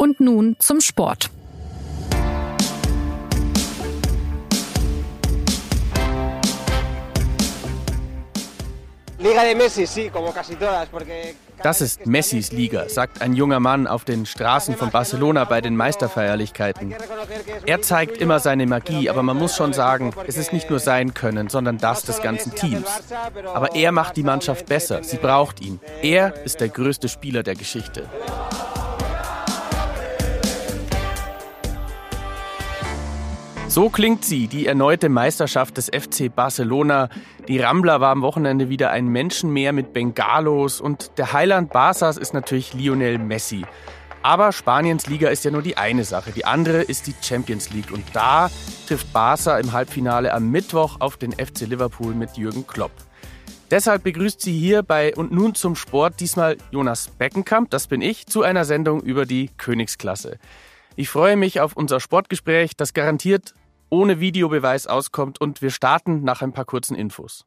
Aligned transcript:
Und 0.00 0.20
nun 0.20 0.54
zum 0.60 0.80
Sport. 0.80 1.28
Das 11.62 11.80
ist 11.80 12.06
Messis 12.06 12.52
Liga, 12.52 12.88
sagt 12.88 13.20
ein 13.20 13.32
junger 13.32 13.58
Mann 13.58 13.88
auf 13.88 14.04
den 14.04 14.24
Straßen 14.24 14.76
von 14.76 14.90
Barcelona 14.90 15.42
bei 15.44 15.60
den 15.60 15.74
Meisterfeierlichkeiten. 15.74 16.94
Er 17.66 17.82
zeigt 17.82 18.18
immer 18.18 18.38
seine 18.38 18.66
Magie, 18.66 19.10
aber 19.10 19.24
man 19.24 19.36
muss 19.36 19.56
schon 19.56 19.72
sagen, 19.72 20.14
es 20.28 20.36
ist 20.36 20.52
nicht 20.52 20.70
nur 20.70 20.78
sein 20.78 21.12
Können, 21.14 21.48
sondern 21.48 21.78
das 21.78 22.02
des 22.02 22.22
ganzen 22.22 22.54
Teams. 22.54 22.88
Aber 23.52 23.74
er 23.74 23.90
macht 23.90 24.16
die 24.16 24.22
Mannschaft 24.22 24.66
besser, 24.66 25.02
sie 25.02 25.16
braucht 25.16 25.60
ihn. 25.60 25.80
Er 26.00 26.44
ist 26.44 26.60
der 26.60 26.68
größte 26.68 27.08
Spieler 27.08 27.42
der 27.42 27.56
Geschichte. 27.56 28.08
So 33.78 33.90
klingt 33.90 34.24
sie, 34.24 34.48
die 34.48 34.66
erneute 34.66 35.08
Meisterschaft 35.08 35.76
des 35.76 35.86
FC 35.86 36.34
Barcelona. 36.34 37.08
Die 37.46 37.60
Rambler 37.60 38.00
war 38.00 38.10
am 38.10 38.22
Wochenende 38.22 38.68
wieder 38.68 38.90
ein 38.90 39.06
Menschenmeer 39.06 39.72
mit 39.72 39.92
Bengalos 39.92 40.80
und 40.80 41.16
der 41.16 41.32
Heiland 41.32 41.72
Barças 41.72 42.18
ist 42.18 42.34
natürlich 42.34 42.74
Lionel 42.74 43.18
Messi. 43.18 43.64
Aber 44.20 44.50
Spaniens 44.50 45.06
Liga 45.06 45.28
ist 45.28 45.44
ja 45.44 45.52
nur 45.52 45.62
die 45.62 45.76
eine 45.76 46.02
Sache. 46.02 46.32
Die 46.32 46.44
andere 46.44 46.82
ist 46.82 47.06
die 47.06 47.14
Champions 47.22 47.70
League. 47.70 47.92
Und 47.92 48.02
da 48.14 48.50
trifft 48.88 49.12
Barca 49.12 49.56
im 49.60 49.72
Halbfinale 49.72 50.34
am 50.34 50.50
Mittwoch 50.50 50.96
auf 50.98 51.16
den 51.16 51.30
FC 51.30 51.60
Liverpool 51.60 52.16
mit 52.16 52.36
Jürgen 52.36 52.66
Klopp. 52.66 52.90
Deshalb 53.70 54.02
begrüßt 54.02 54.40
sie 54.40 54.58
hier 54.58 54.82
bei 54.82 55.14
Und 55.14 55.30
nun 55.30 55.54
zum 55.54 55.76
Sport 55.76 56.18
diesmal 56.18 56.56
Jonas 56.72 57.10
Beckenkamp, 57.16 57.70
das 57.70 57.86
bin 57.86 58.02
ich, 58.02 58.26
zu 58.26 58.42
einer 58.42 58.64
Sendung 58.64 59.02
über 59.02 59.24
die 59.24 59.50
Königsklasse. 59.56 60.38
Ich 60.96 61.10
freue 61.10 61.36
mich 61.36 61.60
auf 61.60 61.76
unser 61.76 62.00
Sportgespräch, 62.00 62.76
das 62.76 62.92
garantiert 62.92 63.54
ohne 63.90 64.20
Videobeweis 64.20 64.86
auskommt 64.86 65.40
und 65.40 65.62
wir 65.62 65.70
starten 65.70 66.22
nach 66.22 66.42
ein 66.42 66.52
paar 66.52 66.64
kurzen 66.64 66.96
Infos. 66.96 67.44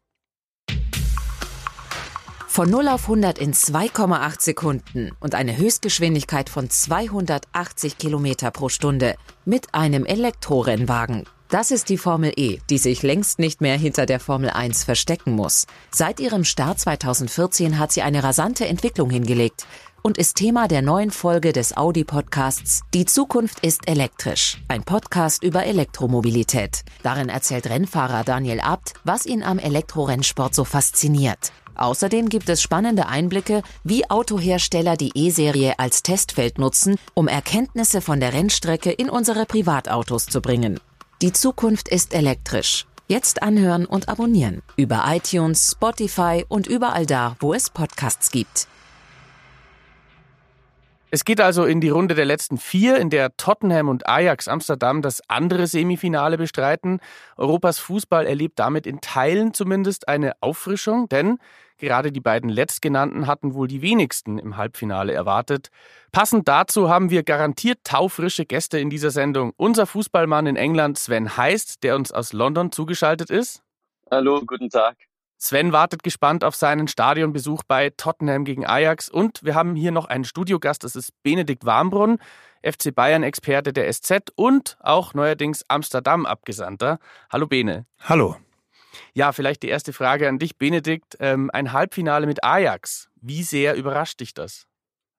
Von 2.47 2.69
0 2.69 2.89
auf 2.89 3.03
100 3.03 3.39
in 3.39 3.53
2,8 3.53 4.41
Sekunden 4.41 5.11
und 5.21 5.35
eine 5.35 5.55
Höchstgeschwindigkeit 5.55 6.49
von 6.49 6.69
280 6.69 7.97
Kilometer 7.97 8.51
pro 8.51 8.67
Stunde 8.67 9.15
mit 9.45 9.73
einem 9.73 10.05
Elektrorennwagen. 10.05 11.25
Das 11.51 11.69
ist 11.69 11.89
die 11.89 11.97
Formel 11.97 12.31
E, 12.37 12.59
die 12.69 12.77
sich 12.77 13.03
längst 13.03 13.37
nicht 13.37 13.59
mehr 13.59 13.77
hinter 13.77 14.05
der 14.05 14.21
Formel 14.21 14.51
1 14.51 14.85
verstecken 14.85 15.33
muss. 15.33 15.67
Seit 15.91 16.21
ihrem 16.21 16.45
Start 16.45 16.79
2014 16.79 17.77
hat 17.77 17.91
sie 17.91 18.03
eine 18.03 18.23
rasante 18.23 18.65
Entwicklung 18.65 19.09
hingelegt 19.09 19.67
und 20.01 20.17
ist 20.17 20.37
Thema 20.37 20.69
der 20.69 20.81
neuen 20.81 21.11
Folge 21.11 21.51
des 21.51 21.75
Audi-Podcasts 21.75 22.83
Die 22.93 23.03
Zukunft 23.03 23.65
ist 23.65 23.85
elektrisch, 23.89 24.61
ein 24.69 24.83
Podcast 24.83 25.43
über 25.43 25.65
Elektromobilität. 25.65 26.85
Darin 27.03 27.27
erzählt 27.27 27.69
Rennfahrer 27.69 28.23
Daniel 28.23 28.61
Abt, 28.61 28.93
was 29.03 29.25
ihn 29.25 29.43
am 29.43 29.59
Elektrorennsport 29.59 30.55
so 30.55 30.63
fasziniert. 30.63 31.51
Außerdem 31.75 32.29
gibt 32.29 32.47
es 32.47 32.61
spannende 32.61 33.07
Einblicke, 33.07 33.61
wie 33.83 34.09
Autohersteller 34.09 34.95
die 34.95 35.11
E-Serie 35.15 35.79
als 35.79 36.01
Testfeld 36.01 36.59
nutzen, 36.59 36.95
um 37.13 37.27
Erkenntnisse 37.27 37.99
von 37.99 38.21
der 38.21 38.31
Rennstrecke 38.31 38.91
in 38.91 39.09
unsere 39.09 39.45
Privatautos 39.45 40.27
zu 40.27 40.41
bringen. 40.41 40.79
Die 41.21 41.31
Zukunft 41.31 41.87
ist 41.87 42.15
elektrisch. 42.15 42.87
Jetzt 43.07 43.43
anhören 43.43 43.85
und 43.85 44.09
abonnieren. 44.09 44.63
Über 44.75 45.03
iTunes, 45.05 45.73
Spotify 45.73 46.45
und 46.47 46.65
überall 46.65 47.05
da, 47.05 47.35
wo 47.39 47.53
es 47.53 47.69
Podcasts 47.69 48.31
gibt. 48.31 48.67
Es 51.11 51.23
geht 51.23 51.39
also 51.39 51.65
in 51.65 51.79
die 51.79 51.89
Runde 51.89 52.15
der 52.15 52.25
letzten 52.25 52.57
vier, 52.57 52.97
in 52.97 53.11
der 53.11 53.37
Tottenham 53.37 53.87
und 53.87 54.09
Ajax 54.09 54.47
Amsterdam 54.47 55.03
das 55.03 55.21
andere 55.29 55.67
Semifinale 55.67 56.39
bestreiten. 56.39 56.99
Europas 57.37 57.77
Fußball 57.77 58.25
erlebt 58.25 58.57
damit 58.57 58.87
in 58.87 58.99
Teilen 58.99 59.53
zumindest 59.53 60.07
eine 60.07 60.33
Auffrischung, 60.39 61.07
denn 61.07 61.37
gerade 61.81 62.13
die 62.13 62.21
beiden 62.21 62.49
letztgenannten 62.49 63.27
hatten 63.27 63.53
wohl 63.53 63.67
die 63.67 63.81
wenigsten 63.81 64.37
im 64.39 64.55
Halbfinale 64.55 65.11
erwartet. 65.11 65.69
Passend 66.13 66.47
dazu 66.47 66.89
haben 66.89 67.09
wir 67.09 67.23
garantiert 67.23 67.79
taufrische 67.83 68.45
Gäste 68.45 68.79
in 68.79 68.89
dieser 68.89 69.11
Sendung. 69.11 69.51
Unser 69.57 69.85
Fußballmann 69.85 70.47
in 70.47 70.55
England, 70.55 70.97
Sven 70.97 71.35
Heist, 71.35 71.83
der 71.83 71.97
uns 71.97 72.13
aus 72.13 72.31
London 72.31 72.71
zugeschaltet 72.71 73.29
ist. 73.29 73.61
Hallo, 74.09 74.41
guten 74.45 74.69
Tag. 74.69 74.95
Sven 75.37 75.71
wartet 75.71 76.03
gespannt 76.03 76.43
auf 76.43 76.55
seinen 76.55 76.87
Stadionbesuch 76.87 77.63
bei 77.67 77.89
Tottenham 77.89 78.45
gegen 78.45 78.65
Ajax. 78.65 79.09
Und 79.09 79.43
wir 79.43 79.55
haben 79.55 79.75
hier 79.75 79.91
noch 79.91 80.05
einen 80.05 80.23
Studiogast, 80.23 80.83
das 80.83 80.95
ist 80.95 81.11
Benedikt 81.23 81.65
Warmbrunn, 81.65 82.19
FC 82.63 82.93
Bayern-Experte 82.93 83.73
der 83.73 83.91
SZ 83.91 84.31
und 84.35 84.77
auch 84.81 85.15
neuerdings 85.15 85.65
Amsterdam-Abgesandter. 85.67 86.99
Hallo 87.31 87.47
Bene. 87.47 87.87
Hallo. 88.01 88.35
Ja, 89.13 89.31
vielleicht 89.31 89.63
die 89.63 89.69
erste 89.69 89.93
Frage 89.93 90.27
an 90.27 90.39
dich, 90.39 90.57
Benedikt. 90.57 91.17
Ähm, 91.19 91.49
ein 91.53 91.73
Halbfinale 91.73 92.27
mit 92.27 92.43
Ajax. 92.43 93.09
Wie 93.21 93.43
sehr 93.43 93.75
überrascht 93.75 94.19
dich 94.19 94.33
das? 94.33 94.67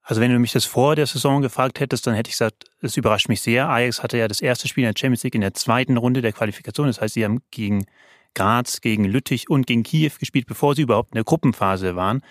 Also 0.02 0.20
wenn 0.20 0.32
du 0.32 0.38
mich 0.38 0.52
das 0.52 0.64
vor 0.64 0.96
der 0.96 1.06
Saison 1.06 1.42
gefragt 1.42 1.78
hättest, 1.78 2.06
dann 2.06 2.14
hätte 2.14 2.28
ich 2.28 2.34
gesagt, 2.34 2.64
es 2.80 2.96
überrascht 2.96 3.28
mich 3.28 3.40
sehr. 3.40 3.68
Ajax 3.68 4.02
hatte 4.02 4.18
ja 4.18 4.26
das 4.26 4.40
erste 4.40 4.66
Spiel 4.66 4.84
in 4.84 4.92
der 4.92 4.98
Champions 4.98 5.22
League 5.22 5.36
in 5.36 5.40
der 5.40 5.54
zweiten 5.54 5.96
Runde 5.96 6.22
der 6.22 6.32
Qualifikation. 6.32 6.88
Das 6.88 7.00
heißt, 7.00 7.14
sie 7.14 7.24
haben 7.24 7.40
gegen 7.52 7.86
Graz, 8.34 8.80
gegen 8.80 9.04
Lüttich 9.04 9.48
und 9.48 9.66
gegen 9.66 9.84
Kiew 9.84 10.12
gespielt, 10.18 10.46
bevor 10.46 10.74
sie 10.74 10.82
überhaupt 10.82 11.10
in 11.10 11.16
der 11.16 11.24
Gruppenphase 11.24 11.94
waren. 11.94 12.22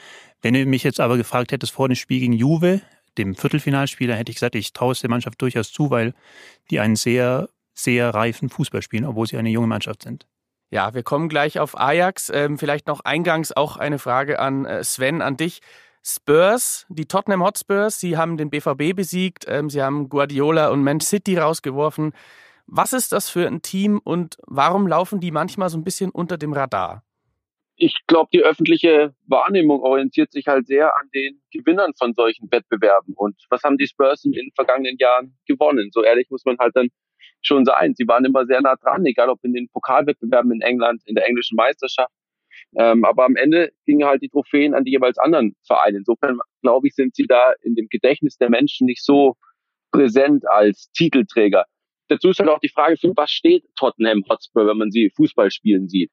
Wenn 0.41 0.53
du 0.53 0.65
mich 0.65 0.83
jetzt 0.83 0.99
aber 0.99 1.17
gefragt 1.17 1.51
hättest 1.51 1.71
vor 1.71 1.87
dem 1.87 1.95
Spiel 1.95 2.19
gegen 2.19 2.33
Juve, 2.33 2.81
dem 3.17 3.35
Viertelfinalspieler, 3.35 4.15
hätte 4.15 4.31
ich 4.31 4.37
gesagt, 4.37 4.55
ich 4.55 4.73
traue 4.73 4.93
es 4.93 5.01
der 5.01 5.09
Mannschaft 5.09 5.41
durchaus 5.41 5.71
zu, 5.71 5.89
weil 5.89 6.13
die 6.69 6.79
einen 6.79 6.95
sehr, 6.95 7.49
sehr 7.73 8.13
reifen 8.13 8.49
Fußball 8.49 8.81
spielen, 8.81 9.05
obwohl 9.05 9.27
sie 9.27 9.37
eine 9.37 9.49
junge 9.49 9.67
Mannschaft 9.67 10.03
sind. 10.03 10.25
Ja, 10.71 10.93
wir 10.93 11.03
kommen 11.03 11.27
gleich 11.27 11.59
auf 11.59 11.77
Ajax. 11.77 12.31
Ähm, 12.33 12.57
vielleicht 12.57 12.87
noch 12.87 13.01
eingangs 13.01 13.51
auch 13.51 13.75
eine 13.75 13.99
Frage 13.99 14.39
an 14.39 14.65
äh, 14.65 14.83
Sven, 14.85 15.21
an 15.21 15.35
dich. 15.35 15.59
Spurs, 16.03 16.87
die 16.89 17.05
Tottenham 17.05 17.43
Hotspurs, 17.43 17.99
sie 17.99 18.17
haben 18.17 18.37
den 18.37 18.49
BVB 18.49 18.95
besiegt, 18.95 19.45
ähm, 19.47 19.69
sie 19.69 19.83
haben 19.83 20.09
Guardiola 20.09 20.69
und 20.69 20.81
Man 20.81 20.99
City 20.99 21.37
rausgeworfen. 21.37 22.13
Was 22.65 22.93
ist 22.93 23.11
das 23.11 23.29
für 23.29 23.45
ein 23.45 23.61
Team 23.61 23.99
und 24.03 24.37
warum 24.47 24.87
laufen 24.87 25.19
die 25.19 25.31
manchmal 25.31 25.69
so 25.69 25.77
ein 25.77 25.83
bisschen 25.83 26.09
unter 26.09 26.37
dem 26.37 26.53
Radar? 26.53 27.03
Ich 27.75 27.95
glaube, 28.07 28.29
die 28.33 28.41
öffentliche 28.41 29.13
Wahrnehmung 29.27 29.81
orientiert 29.81 30.31
sich 30.31 30.47
halt 30.47 30.67
sehr 30.67 30.95
an 30.97 31.09
den 31.13 31.41
Gewinnern 31.51 31.91
von 31.97 32.13
solchen 32.13 32.49
Wettbewerben. 32.51 33.13
Und 33.15 33.35
was 33.49 33.63
haben 33.63 33.77
die 33.77 33.87
Spurs 33.87 34.23
in 34.23 34.31
den 34.31 34.51
vergangenen 34.55 34.97
Jahren 34.99 35.37
gewonnen? 35.47 35.89
So 35.91 36.03
ehrlich 36.03 36.29
muss 36.29 36.45
man 36.45 36.57
halt 36.59 36.75
dann 36.75 36.89
schon 37.41 37.65
sein. 37.65 37.93
Sie 37.95 38.07
waren 38.07 38.25
immer 38.25 38.45
sehr 38.45 38.61
nah 38.61 38.75
dran, 38.75 39.05
egal 39.05 39.29
ob 39.29 39.39
in 39.43 39.53
den 39.53 39.69
Pokalwettbewerben 39.69 40.51
in 40.51 40.61
England, 40.61 41.01
in 41.05 41.15
der 41.15 41.27
englischen 41.27 41.55
Meisterschaft. 41.55 42.11
Ähm, 42.77 43.03
aber 43.05 43.25
am 43.25 43.35
Ende 43.35 43.71
gingen 43.85 44.07
halt 44.07 44.21
die 44.21 44.29
Trophäen 44.29 44.73
an 44.73 44.83
die 44.83 44.91
jeweils 44.91 45.17
anderen 45.17 45.55
Vereine. 45.65 45.97
Insofern, 45.99 46.39
glaube 46.61 46.87
ich, 46.87 46.95
sind 46.95 47.15
sie 47.15 47.25
da 47.27 47.53
in 47.61 47.75
dem 47.75 47.87
Gedächtnis 47.89 48.37
der 48.37 48.49
Menschen 48.49 48.85
nicht 48.85 49.03
so 49.03 49.35
präsent 49.91 50.43
als 50.49 50.89
Titelträger 50.91 51.65
dazu 52.11 52.29
ist 52.29 52.39
halt 52.39 52.49
auch 52.49 52.59
die 52.59 52.69
Frage, 52.69 52.97
für 52.97 53.13
was 53.15 53.31
steht 53.31 53.63
Tottenham 53.75 54.23
Hotspur, 54.29 54.67
wenn 54.67 54.77
man 54.77 54.91
sie 54.91 55.11
Fußball 55.15 55.49
spielen 55.49 55.87
sieht. 55.87 56.11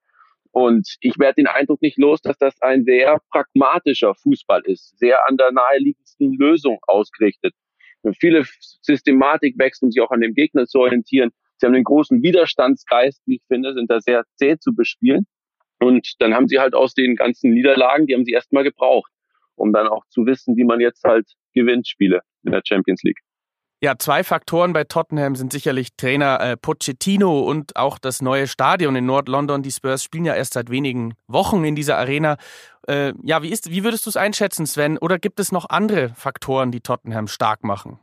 Und 0.50 0.88
ich 1.00 1.18
werde 1.18 1.36
den 1.36 1.46
Eindruck 1.46 1.82
nicht 1.82 1.98
los, 1.98 2.20
dass 2.22 2.38
das 2.38 2.60
ein 2.62 2.84
sehr 2.84 3.18
pragmatischer 3.30 4.14
Fußball 4.14 4.62
ist, 4.64 4.98
sehr 4.98 5.18
an 5.28 5.36
der 5.36 5.52
naheliegendsten 5.52 6.34
Lösung 6.34 6.78
ausgerichtet. 6.86 7.52
Viele 8.18 8.44
Systematik 8.82 9.58
wächst, 9.58 9.82
um 9.82 9.90
sich 9.90 10.00
auch 10.00 10.10
an 10.10 10.20
dem 10.20 10.34
Gegner 10.34 10.66
zu 10.66 10.78
orientieren. 10.78 11.30
Sie 11.56 11.66
haben 11.66 11.72
den 11.72 11.84
großen 11.84 12.22
Widerstandsgeist, 12.22 13.22
wie 13.26 13.36
ich 13.36 13.42
finde, 13.48 13.74
sind 13.74 13.90
da 13.90 14.00
sehr 14.00 14.24
zäh 14.36 14.56
zu 14.58 14.74
bespielen. 14.74 15.26
Und 15.80 16.14
dann 16.20 16.34
haben 16.34 16.48
sie 16.48 16.58
halt 16.58 16.74
aus 16.74 16.94
den 16.94 17.16
ganzen 17.16 17.52
Niederlagen, 17.52 18.06
die 18.06 18.14
haben 18.14 18.24
sie 18.24 18.32
erstmal 18.32 18.64
gebraucht, 18.64 19.10
um 19.54 19.72
dann 19.72 19.86
auch 19.86 20.04
zu 20.08 20.26
wissen, 20.26 20.56
wie 20.56 20.64
man 20.64 20.80
jetzt 20.80 21.04
halt 21.04 21.26
gewinnt 21.54 21.86
Spiele 21.88 22.22
in 22.44 22.52
der 22.52 22.62
Champions 22.64 23.02
League. 23.02 23.20
Ja, 23.80 23.96
zwei 23.96 24.24
Faktoren 24.24 24.72
bei 24.72 24.82
Tottenham 24.82 25.36
sind 25.36 25.52
sicherlich 25.52 25.94
Trainer 25.96 26.40
äh, 26.40 26.56
Pochettino 26.56 27.42
und 27.42 27.76
auch 27.76 28.00
das 28.00 28.20
neue 28.20 28.48
Stadion 28.48 28.96
in 28.96 29.06
Nord-London. 29.06 29.62
Die 29.62 29.70
Spurs 29.70 30.02
spielen 30.02 30.24
ja 30.24 30.34
erst 30.34 30.54
seit 30.54 30.68
wenigen 30.68 31.14
Wochen 31.28 31.64
in 31.64 31.76
dieser 31.76 31.96
Arena. 31.96 32.38
Äh, 32.88 33.12
ja, 33.22 33.40
wie, 33.44 33.50
ist, 33.50 33.70
wie 33.70 33.84
würdest 33.84 34.04
du 34.06 34.10
es 34.10 34.16
einschätzen, 34.16 34.66
Sven? 34.66 34.98
Oder 34.98 35.20
gibt 35.20 35.38
es 35.38 35.52
noch 35.52 35.70
andere 35.70 36.08
Faktoren, 36.08 36.72
die 36.72 36.80
Tottenham 36.80 37.28
stark 37.28 37.62
machen? 37.62 38.00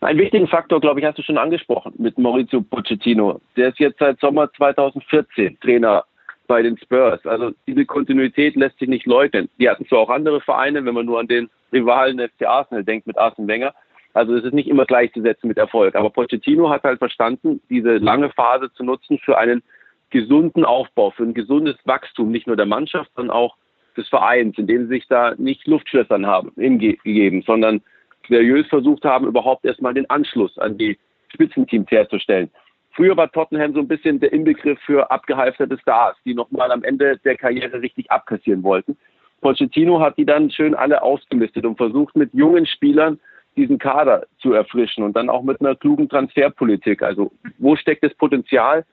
Einen 0.00 0.18
wichtigen 0.18 0.48
Faktor, 0.48 0.80
glaube 0.80 0.98
ich, 0.98 1.06
hast 1.06 1.18
du 1.18 1.22
schon 1.22 1.38
angesprochen 1.38 1.92
mit 1.98 2.18
Maurizio 2.18 2.60
Pochettino. 2.60 3.40
Der 3.56 3.68
ist 3.68 3.78
jetzt 3.78 4.00
seit 4.00 4.18
Sommer 4.18 4.52
2014 4.54 5.60
Trainer 5.60 6.04
bei 6.48 6.62
den 6.62 6.76
Spurs. 6.78 7.24
Also 7.26 7.52
diese 7.68 7.86
Kontinuität 7.86 8.56
lässt 8.56 8.80
sich 8.80 8.88
nicht 8.88 9.06
leugnen. 9.06 9.48
Die 9.60 9.68
hatten 9.68 9.86
zwar 9.86 10.00
auch 10.00 10.10
andere 10.10 10.40
Vereine, 10.40 10.84
wenn 10.84 10.94
man 10.94 11.06
nur 11.06 11.20
an 11.20 11.28
den 11.28 11.48
Rivalen 11.72 12.18
FC 12.18 12.44
Arsenal 12.44 12.82
denkt 12.82 13.06
mit 13.06 13.16
Arsene 13.16 13.46
Wenger, 13.46 13.72
also 14.12 14.34
es 14.34 14.44
ist 14.44 14.54
nicht 14.54 14.68
immer 14.68 14.86
gleichzusetzen 14.86 15.48
mit 15.48 15.58
Erfolg. 15.58 15.94
Aber 15.94 16.10
Pochettino 16.10 16.70
hat 16.70 16.82
halt 16.82 16.98
verstanden, 16.98 17.60
diese 17.68 17.98
lange 17.98 18.30
Phase 18.30 18.72
zu 18.72 18.84
nutzen 18.84 19.18
für 19.18 19.38
einen 19.38 19.62
gesunden 20.10 20.64
Aufbau, 20.64 21.10
für 21.10 21.22
ein 21.22 21.34
gesundes 21.34 21.76
Wachstum, 21.84 22.30
nicht 22.30 22.46
nur 22.46 22.56
der 22.56 22.66
Mannschaft, 22.66 23.10
sondern 23.14 23.36
auch 23.36 23.56
des 23.96 24.08
Vereins, 24.08 24.58
in 24.58 24.66
dem 24.66 24.82
sie 24.82 24.94
sich 24.94 25.06
da 25.08 25.34
nicht 25.36 25.66
Luftschlössern 25.66 26.26
haben 26.26 26.52
gegeben, 26.56 27.42
sondern 27.42 27.80
seriös 28.28 28.66
versucht 28.68 29.04
haben, 29.04 29.26
überhaupt 29.26 29.64
erstmal 29.64 29.94
den 29.94 30.08
Anschluss 30.10 30.56
an 30.58 30.78
die 30.78 30.98
Spitzenteams 31.32 31.90
herzustellen. 31.90 32.50
Früher 32.92 33.16
war 33.16 33.30
Tottenham 33.30 33.72
so 33.72 33.80
ein 33.80 33.88
bisschen 33.88 34.18
der 34.18 34.32
Inbegriff 34.32 34.78
für 34.80 35.10
abgehalfterte 35.10 35.78
Stars, 35.78 36.16
die 36.24 36.34
nochmal 36.34 36.72
am 36.72 36.82
Ende 36.82 37.18
der 37.18 37.36
Karriere 37.36 37.80
richtig 37.80 38.10
abkassieren 38.10 38.62
wollten. 38.62 38.96
Pochettino 39.40 40.00
hat 40.00 40.18
die 40.18 40.26
dann 40.26 40.50
schön 40.50 40.74
alle 40.74 41.02
ausgemistet 41.02 41.64
und 41.64 41.76
versucht 41.76 42.16
mit 42.16 42.34
jungen 42.34 42.66
Spielern 42.66 43.18
diesen 43.56 43.78
Kader 43.78 44.26
zu 44.38 44.52
erfrischen 44.52 45.04
und 45.04 45.16
dann 45.16 45.28
auch 45.28 45.42
mit 45.42 45.60
einer 45.60 45.74
klugen 45.74 46.08
Transferpolitik. 46.08 47.02
Also 47.02 47.32
wo 47.58 47.76
steckt 47.76 48.04
das 48.04 48.14
Potenzial, 48.14 48.84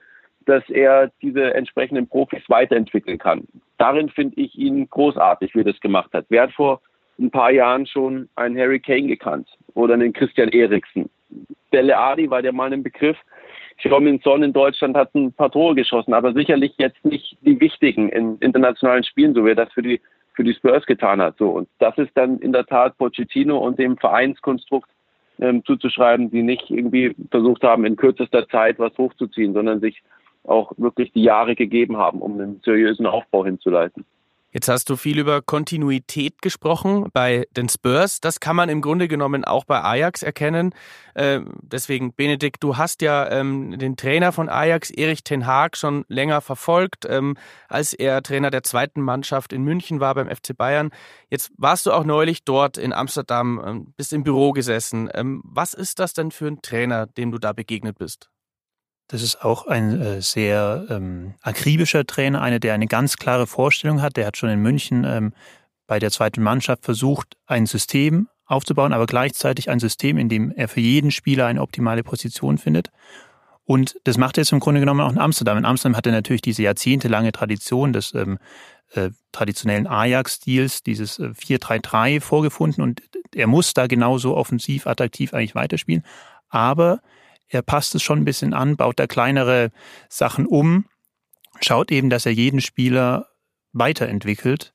dass 0.46 0.68
er 0.68 1.10
diese 1.22 1.54
entsprechenden 1.54 2.08
Profis 2.08 2.42
weiterentwickeln 2.48 3.18
kann? 3.18 3.46
Darin 3.76 4.08
finde 4.08 4.40
ich 4.40 4.56
ihn 4.56 4.88
großartig, 4.88 5.54
wie 5.54 5.60
er 5.60 5.64
das 5.64 5.80
gemacht 5.80 6.12
hat. 6.12 6.26
Wer 6.28 6.42
hat 6.42 6.52
vor 6.52 6.80
ein 7.18 7.30
paar 7.30 7.50
Jahren 7.50 7.86
schon 7.86 8.28
einen 8.36 8.58
Harry 8.58 8.80
Kane 8.80 9.06
gekannt 9.06 9.48
oder 9.74 9.94
einen 9.94 10.12
Christian 10.12 10.48
Eriksen? 10.48 11.10
Dele 11.72 11.96
Alli 11.96 12.30
war 12.30 12.42
der 12.42 12.52
mal 12.52 12.72
ein 12.72 12.82
Begriff. 12.82 13.16
Xiaomin 13.78 14.20
Son 14.20 14.42
in 14.42 14.52
Deutschland 14.52 14.96
hat 14.96 15.14
ein 15.14 15.32
paar 15.32 15.52
Tore 15.52 15.74
geschossen, 15.74 16.14
aber 16.14 16.32
sicherlich 16.32 16.74
jetzt 16.78 17.04
nicht 17.04 17.36
die 17.42 17.60
wichtigen 17.60 18.08
in 18.08 18.36
internationalen 18.38 19.04
Spielen, 19.04 19.34
so 19.34 19.44
wie 19.44 19.50
er 19.50 19.54
das 19.54 19.72
für 19.72 19.82
die 19.82 20.00
für 20.38 20.44
die 20.44 20.54
Spurs 20.54 20.86
getan 20.86 21.20
hat. 21.20 21.36
So 21.36 21.50
und 21.50 21.68
das 21.80 21.98
ist 21.98 22.12
dann 22.14 22.38
in 22.38 22.52
der 22.52 22.64
Tat 22.64 22.96
Pochettino 22.96 23.58
und 23.58 23.76
dem 23.76 23.96
Vereinskonstrukt 23.96 24.88
ähm, 25.40 25.64
zuzuschreiben, 25.64 26.30
die 26.30 26.44
nicht 26.44 26.70
irgendwie 26.70 27.16
versucht 27.32 27.64
haben, 27.64 27.84
in 27.84 27.96
kürzester 27.96 28.48
Zeit 28.48 28.78
was 28.78 28.96
hochzuziehen, 28.96 29.52
sondern 29.52 29.80
sich 29.80 30.00
auch 30.44 30.70
wirklich 30.76 31.12
die 31.12 31.24
Jahre 31.24 31.56
gegeben 31.56 31.96
haben, 31.96 32.22
um 32.22 32.34
einen 32.34 32.60
seriösen 32.64 33.04
Aufbau 33.04 33.44
hinzuleiten. 33.44 34.04
Jetzt 34.50 34.68
hast 34.68 34.88
du 34.88 34.96
viel 34.96 35.18
über 35.18 35.42
Kontinuität 35.42 36.40
gesprochen 36.40 37.10
bei 37.12 37.46
den 37.54 37.68
Spurs. 37.68 38.20
Das 38.20 38.40
kann 38.40 38.56
man 38.56 38.70
im 38.70 38.80
Grunde 38.80 39.06
genommen 39.06 39.44
auch 39.44 39.66
bei 39.66 39.82
Ajax 39.82 40.22
erkennen. 40.22 40.74
Äh, 41.12 41.40
deswegen, 41.60 42.14
Benedikt, 42.14 42.62
du 42.62 42.78
hast 42.78 43.02
ja 43.02 43.30
ähm, 43.30 43.78
den 43.78 43.96
Trainer 43.96 44.32
von 44.32 44.48
Ajax, 44.48 44.90
Erich 44.90 45.22
Ten 45.22 45.46
Haag, 45.46 45.76
schon 45.76 46.06
länger 46.08 46.40
verfolgt, 46.40 47.04
ähm, 47.06 47.36
als 47.68 47.92
er 47.92 48.22
Trainer 48.22 48.50
der 48.50 48.62
zweiten 48.62 49.02
Mannschaft 49.02 49.52
in 49.52 49.64
München 49.64 50.00
war 50.00 50.14
beim 50.14 50.28
FC 50.28 50.56
Bayern. 50.56 50.92
Jetzt 51.28 51.50
warst 51.58 51.84
du 51.84 51.92
auch 51.92 52.04
neulich 52.04 52.44
dort 52.44 52.78
in 52.78 52.94
Amsterdam, 52.94 53.62
ähm, 53.62 53.94
bist 53.98 54.14
im 54.14 54.24
Büro 54.24 54.52
gesessen. 54.52 55.10
Ähm, 55.12 55.42
was 55.44 55.74
ist 55.74 55.98
das 55.98 56.14
denn 56.14 56.30
für 56.30 56.46
ein 56.46 56.62
Trainer, 56.62 57.06
dem 57.06 57.32
du 57.32 57.38
da 57.38 57.52
begegnet 57.52 57.98
bist? 57.98 58.30
Das 59.08 59.22
ist 59.22 59.42
auch 59.42 59.66
ein 59.66 60.00
äh, 60.00 60.22
sehr 60.22 60.86
ähm, 60.90 61.34
akribischer 61.40 62.06
Trainer, 62.06 62.42
einer, 62.42 62.60
der 62.60 62.74
eine 62.74 62.86
ganz 62.86 63.16
klare 63.16 63.46
Vorstellung 63.46 64.02
hat. 64.02 64.16
Der 64.16 64.26
hat 64.26 64.36
schon 64.36 64.50
in 64.50 64.60
München 64.60 65.04
ähm, 65.04 65.32
bei 65.86 65.98
der 65.98 66.10
zweiten 66.10 66.42
Mannschaft 66.42 66.84
versucht, 66.84 67.36
ein 67.46 67.64
System 67.64 68.28
aufzubauen, 68.44 68.92
aber 68.92 69.06
gleichzeitig 69.06 69.70
ein 69.70 69.80
System, 69.80 70.18
in 70.18 70.28
dem 70.28 70.50
er 70.50 70.68
für 70.68 70.80
jeden 70.80 71.10
Spieler 71.10 71.46
eine 71.46 71.62
optimale 71.62 72.02
Position 72.02 72.58
findet. 72.58 72.90
Und 73.64 73.98
das 74.04 74.18
macht 74.18 74.38
er 74.38 74.42
jetzt 74.42 74.52
im 74.52 74.60
Grunde 74.60 74.80
genommen 74.80 75.00
auch 75.00 75.12
in 75.12 75.18
Amsterdam. 75.18 75.58
In 75.58 75.64
Amsterdam 75.64 75.96
hat 75.96 76.06
er 76.06 76.12
natürlich 76.12 76.42
diese 76.42 76.62
jahrzehntelange 76.62 77.32
Tradition 77.32 77.94
des 77.94 78.14
ähm, 78.14 78.38
äh, 78.92 79.10
traditionellen 79.32 79.86
Ajax-Stils, 79.86 80.82
dieses 80.82 81.18
äh, 81.18 81.28
4-3-3 81.28 82.20
vorgefunden 82.20 82.82
und 82.82 83.02
er 83.34 83.46
muss 83.46 83.74
da 83.74 83.86
genauso 83.86 84.36
offensiv, 84.36 84.86
attraktiv 84.86 85.34
eigentlich 85.34 85.54
weiterspielen. 85.54 86.02
Aber 86.48 87.00
er 87.48 87.62
passt 87.62 87.94
es 87.94 88.02
schon 88.02 88.20
ein 88.20 88.24
bisschen 88.24 88.54
an, 88.54 88.76
baut 88.76 88.98
da 88.98 89.06
kleinere 89.06 89.70
Sachen 90.08 90.46
um, 90.46 90.86
schaut 91.60 91.90
eben, 91.90 92.10
dass 92.10 92.26
er 92.26 92.32
jeden 92.32 92.60
Spieler 92.60 93.26
weiterentwickelt. 93.72 94.72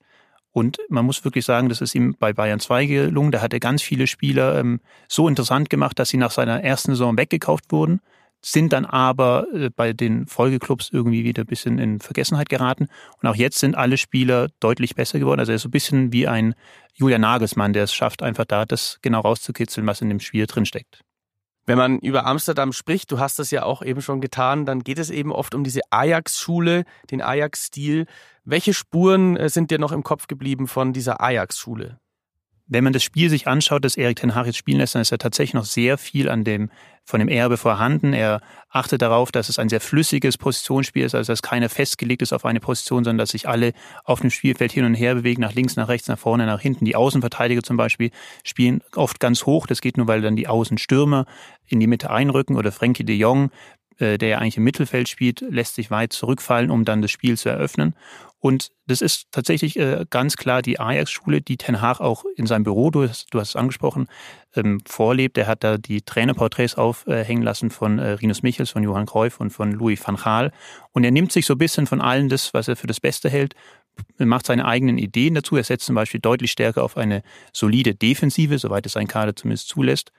Und 0.51 0.77
man 0.87 1.05
muss 1.05 1.25
wirklich 1.25 1.45
sagen, 1.45 1.69
das 1.69 1.81
ist 1.81 1.95
ihm 1.95 2.15
bei 2.19 2.31
Bayern 2.31 2.59
2 2.59 2.85
gelungen. 2.85 3.31
Da 3.31 3.41
hat 3.41 3.53
er 3.53 3.59
ganz 3.59 3.81
viele 3.81 4.05
Spieler 4.05 4.59
ähm, 4.59 4.81
so 5.07 5.27
interessant 5.27 5.69
gemacht, 5.69 5.97
dass 5.97 6.09
sie 6.09 6.17
nach 6.17 6.31
seiner 6.31 6.63
ersten 6.63 6.91
Saison 6.91 7.17
weggekauft 7.17 7.71
wurden, 7.71 8.01
sind 8.45 8.71
dann 8.71 8.85
aber 8.85 9.47
äh, 9.51 9.69
bei 9.75 9.93
den 9.93 10.27
Folgeclubs 10.27 10.89
irgendwie 10.91 11.23
wieder 11.23 11.43
ein 11.43 11.47
bisschen 11.47 11.79
in 11.79 11.99
Vergessenheit 11.99 12.49
geraten. 12.49 12.87
Und 13.19 13.29
auch 13.29 13.35
jetzt 13.35 13.57
sind 13.57 13.75
alle 13.75 13.97
Spieler 13.97 14.49
deutlich 14.59 14.93
besser 14.93 15.17
geworden. 15.17 15.39
Also 15.39 15.53
er 15.53 15.55
ist 15.55 15.63
so 15.63 15.69
ein 15.69 15.71
bisschen 15.71 16.13
wie 16.13 16.27
ein 16.27 16.53
Julian 16.93 17.21
Nagelsmann, 17.21 17.73
der 17.73 17.85
es 17.85 17.93
schafft, 17.93 18.21
einfach 18.21 18.45
da 18.45 18.65
das 18.65 18.99
genau 19.01 19.21
rauszukitzeln, 19.21 19.87
was 19.87 20.01
in 20.01 20.09
dem 20.09 20.19
Spiel 20.19 20.45
drinsteckt. 20.45 21.03
Wenn 21.65 21.77
man 21.77 21.99
über 21.99 22.25
Amsterdam 22.25 22.73
spricht, 22.73 23.11
du 23.11 23.19
hast 23.19 23.39
das 23.39 23.49
ja 23.51 23.63
auch 23.63 23.81
eben 23.81 24.01
schon 24.01 24.19
getan, 24.19 24.65
dann 24.65 24.83
geht 24.83 24.99
es 24.99 25.09
eben 25.09 25.31
oft 25.31 25.55
um 25.55 25.63
diese 25.63 25.81
Ajax-Schule, 25.91 26.83
den 27.09 27.21
Ajax-Stil. 27.21 28.05
Welche 28.43 28.73
Spuren 28.73 29.37
äh, 29.37 29.49
sind 29.49 29.71
dir 29.71 29.79
noch 29.79 29.93
im 29.93 30.03
Kopf 30.03 30.27
geblieben 30.27 30.67
von 30.67 30.91
dieser 30.91 31.21
Ajax-Schule? 31.21 31.99
Wenn 32.73 32.83
man 32.83 32.93
das 32.93 33.03
Spiel 33.03 33.29
sich 33.29 33.47
anschaut, 33.47 33.85
das 33.85 33.95
Erik 33.95 34.17
Ten 34.17 34.33
Hag 34.33 34.47
jetzt 34.47 34.57
spielen 34.57 34.79
lässt, 34.79 34.95
dann 34.95 35.01
ist 35.03 35.11
er 35.11 35.19
tatsächlich 35.19 35.53
noch 35.53 35.65
sehr 35.65 35.97
viel 35.97 36.27
an 36.27 36.43
dem, 36.43 36.71
von 37.05 37.19
dem 37.19 37.29
Erbe 37.29 37.57
vorhanden. 37.57 38.13
Er 38.13 38.41
achtet 38.69 39.01
darauf, 39.01 39.31
dass 39.31 39.49
es 39.49 39.59
ein 39.59 39.69
sehr 39.69 39.79
flüssiges 39.79 40.37
Positionsspiel 40.37 41.03
ist, 41.03 41.13
also 41.13 41.31
dass 41.31 41.43
keiner 41.43 41.69
festgelegt 41.69 42.23
ist 42.23 42.33
auf 42.33 42.45
eine 42.45 42.59
Position, 42.59 43.03
sondern 43.03 43.19
dass 43.19 43.29
sich 43.29 43.47
alle 43.47 43.73
auf 44.03 44.21
dem 44.21 44.31
Spielfeld 44.31 44.71
hin 44.71 44.85
und 44.85 44.95
her 44.95 45.13
bewegen, 45.13 45.41
nach 45.41 45.53
links, 45.53 45.75
nach 45.75 45.87
rechts, 45.87 46.07
nach 46.07 46.17
vorne, 46.17 46.45
nach 46.45 46.61
hinten. 46.61 46.85
Die 46.85 46.95
Außenverteidiger 46.95 47.61
zum 47.61 47.77
Beispiel 47.77 48.09
spielen 48.43 48.81
oft 48.95 49.19
ganz 49.19 49.45
hoch. 49.45 49.67
Das 49.67 49.79
geht 49.79 49.97
nur, 49.97 50.07
weil 50.07 50.21
dann 50.21 50.35
die 50.35 50.47
Außenstürmer 50.47 51.25
in 51.67 51.79
die 51.79 51.87
Mitte 51.87 52.09
einrücken 52.09 52.57
oder 52.57 52.71
Frankie 52.71 53.03
de 53.03 53.15
Jong 53.15 53.51
äh, 53.99 54.17
der 54.17 54.29
ja 54.29 54.37
eigentlich 54.39 54.57
im 54.57 54.63
Mittelfeld 54.63 55.07
spielt, 55.07 55.41
lässt 55.41 55.75
sich 55.75 55.91
weit 55.91 56.13
zurückfallen, 56.13 56.71
um 56.71 56.85
dann 56.85 57.01
das 57.01 57.11
Spiel 57.11 57.37
zu 57.37 57.49
eröffnen. 57.49 57.95
Und 58.43 58.71
das 58.87 59.01
ist 59.01 59.31
tatsächlich 59.31 59.79
äh, 59.79 60.05
ganz 60.09 60.35
klar 60.35 60.61
die 60.61 60.77
Ajax-Schule, 60.77 61.39
die 61.39 61.55
Ten 61.55 61.79
Haag 61.79 62.01
auch 62.01 62.25
in 62.35 62.45
seinem 62.45 62.65
Büro, 62.65 62.91
du 62.91 63.07
hast, 63.07 63.33
du 63.33 63.39
hast 63.39 63.51
es 63.51 63.55
angesprochen, 63.55 64.07
ähm, 64.53 64.81
vorlebt. 64.85 65.37
Er 65.37 65.47
hat 65.47 65.63
da 65.63 65.77
die 65.77 66.01
Trainerporträts 66.01 66.75
aufhängen 66.75 67.41
lassen 67.41 67.69
von 67.69 67.99
äh, 67.99 68.09
Rinus 68.09 68.43
Michels, 68.43 68.71
von 68.71 68.83
Johann 68.83 69.05
Cruyff 69.05 69.39
und 69.39 69.51
von 69.51 69.71
Louis 69.71 70.05
van 70.05 70.17
Gaal. 70.17 70.51
Und 70.91 71.05
er 71.05 71.11
nimmt 71.11 71.31
sich 71.31 71.45
so 71.45 71.53
ein 71.53 71.57
bisschen 71.57 71.87
von 71.87 72.01
allen 72.01 72.27
das, 72.27 72.53
was 72.53 72.67
er 72.67 72.75
für 72.75 72.85
das 72.85 72.99
Beste 72.99 73.29
hält, 73.29 73.55
macht 74.17 74.45
seine 74.45 74.65
eigenen 74.65 74.97
Ideen 74.97 75.35
dazu. 75.35 75.55
Er 75.55 75.63
setzt 75.63 75.85
zum 75.85 75.95
Beispiel 75.95 76.19
deutlich 76.19 76.51
stärker 76.51 76.83
auf 76.83 76.97
eine 76.97 77.23
solide 77.53 77.95
Defensive, 77.95 78.59
soweit 78.59 78.85
es 78.85 78.91
sein 78.91 79.07
Kader 79.07 79.37
zumindest 79.37 79.69
zulässt. 79.69 80.11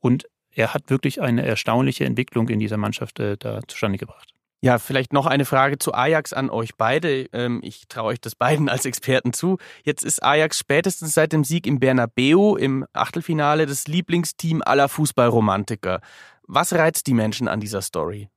Und 0.00 0.28
er 0.50 0.74
hat 0.74 0.90
wirklich 0.90 1.22
eine 1.22 1.46
erstaunliche 1.46 2.04
Entwicklung 2.04 2.50
in 2.50 2.58
dieser 2.58 2.76
Mannschaft 2.76 3.20
äh, 3.20 3.38
da 3.38 3.62
zustande 3.66 3.96
gebracht. 3.96 4.29
Ja, 4.62 4.78
vielleicht 4.78 5.14
noch 5.14 5.26
eine 5.26 5.46
Frage 5.46 5.78
zu 5.78 5.94
Ajax 5.94 6.34
an 6.34 6.50
euch 6.50 6.76
beide. 6.76 7.26
Ähm, 7.32 7.60
ich 7.62 7.88
traue 7.88 8.08
euch 8.08 8.20
das 8.20 8.34
beiden 8.34 8.68
als 8.68 8.84
Experten 8.84 9.32
zu. 9.32 9.56
Jetzt 9.84 10.04
ist 10.04 10.22
Ajax 10.22 10.58
spätestens 10.58 11.14
seit 11.14 11.32
dem 11.32 11.44
Sieg 11.44 11.66
im 11.66 11.80
Bernabeu 11.80 12.56
im 12.56 12.84
Achtelfinale 12.92 13.64
das 13.64 13.88
Lieblingsteam 13.88 14.60
aller 14.62 14.88
Fußballromantiker. 14.88 16.00
Was 16.46 16.74
reizt 16.74 17.06
die 17.06 17.14
Menschen 17.14 17.48
an 17.48 17.60
dieser 17.60 17.80
Story? 17.80 18.28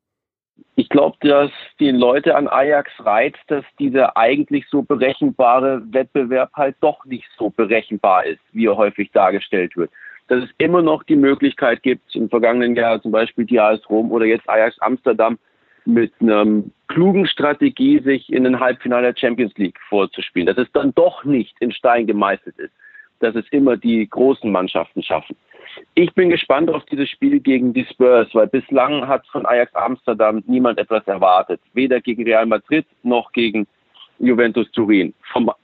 Ich 0.75 0.87
glaube, 0.87 1.17
dass 1.21 1.51
die 1.79 1.91
Leute 1.91 2.35
an 2.35 2.47
Ajax 2.47 2.89
reizt, 2.99 3.41
dass 3.47 3.65
dieser 3.79 4.15
eigentlich 4.15 4.65
so 4.69 4.81
berechenbare 4.81 5.81
Wettbewerb 5.91 6.51
halt 6.53 6.77
doch 6.79 7.03
nicht 7.05 7.27
so 7.37 7.49
berechenbar 7.49 8.25
ist, 8.25 8.39
wie 8.53 8.67
er 8.67 8.77
häufig 8.77 9.11
dargestellt 9.11 9.75
wird 9.75 9.91
dass 10.27 10.45
es 10.45 10.49
immer 10.57 10.81
noch 10.81 11.03
die 11.03 11.17
Möglichkeit 11.17 11.83
gibt, 11.83 12.15
im 12.15 12.29
vergangenen 12.29 12.75
Jahr 12.75 13.01
zum 13.01 13.11
Beispiel 13.11 13.45
die 13.45 13.59
AS 13.59 13.81
Rom 13.89 14.11
oder 14.11 14.25
jetzt 14.25 14.47
Ajax 14.49 14.79
Amsterdam 14.79 15.37
mit 15.85 16.13
einer 16.19 16.63
klugen 16.87 17.25
Strategie 17.27 17.99
sich 17.99 18.31
in 18.31 18.43
den 18.43 18.59
Halbfinale 18.59 19.13
der 19.13 19.19
Champions 19.19 19.53
League 19.57 19.79
vorzuspielen, 19.89 20.47
dass 20.47 20.57
es 20.57 20.71
dann 20.73 20.93
doch 20.95 21.23
nicht 21.23 21.55
in 21.59 21.71
Stein 21.71 22.07
gemeißelt 22.07 22.57
ist, 22.57 22.73
dass 23.19 23.35
es 23.35 23.45
immer 23.51 23.77
die 23.77 24.07
großen 24.07 24.51
Mannschaften 24.51 25.01
schaffen. 25.01 25.35
Ich 25.95 26.13
bin 26.13 26.29
gespannt 26.29 26.69
auf 26.69 26.85
dieses 26.85 27.09
Spiel 27.09 27.39
gegen 27.39 27.73
die 27.73 27.85
Spurs, 27.85 28.27
weil 28.33 28.47
bislang 28.47 29.07
hat 29.07 29.25
von 29.27 29.45
Ajax 29.45 29.73
Amsterdam 29.75 30.43
niemand 30.45 30.77
etwas 30.77 31.05
erwartet. 31.07 31.59
Weder 31.73 31.99
gegen 32.01 32.23
Real 32.23 32.45
Madrid 32.45 32.85
noch 33.01 33.31
gegen 33.31 33.65
Juventus 34.19 34.69
Turin. 34.71 35.13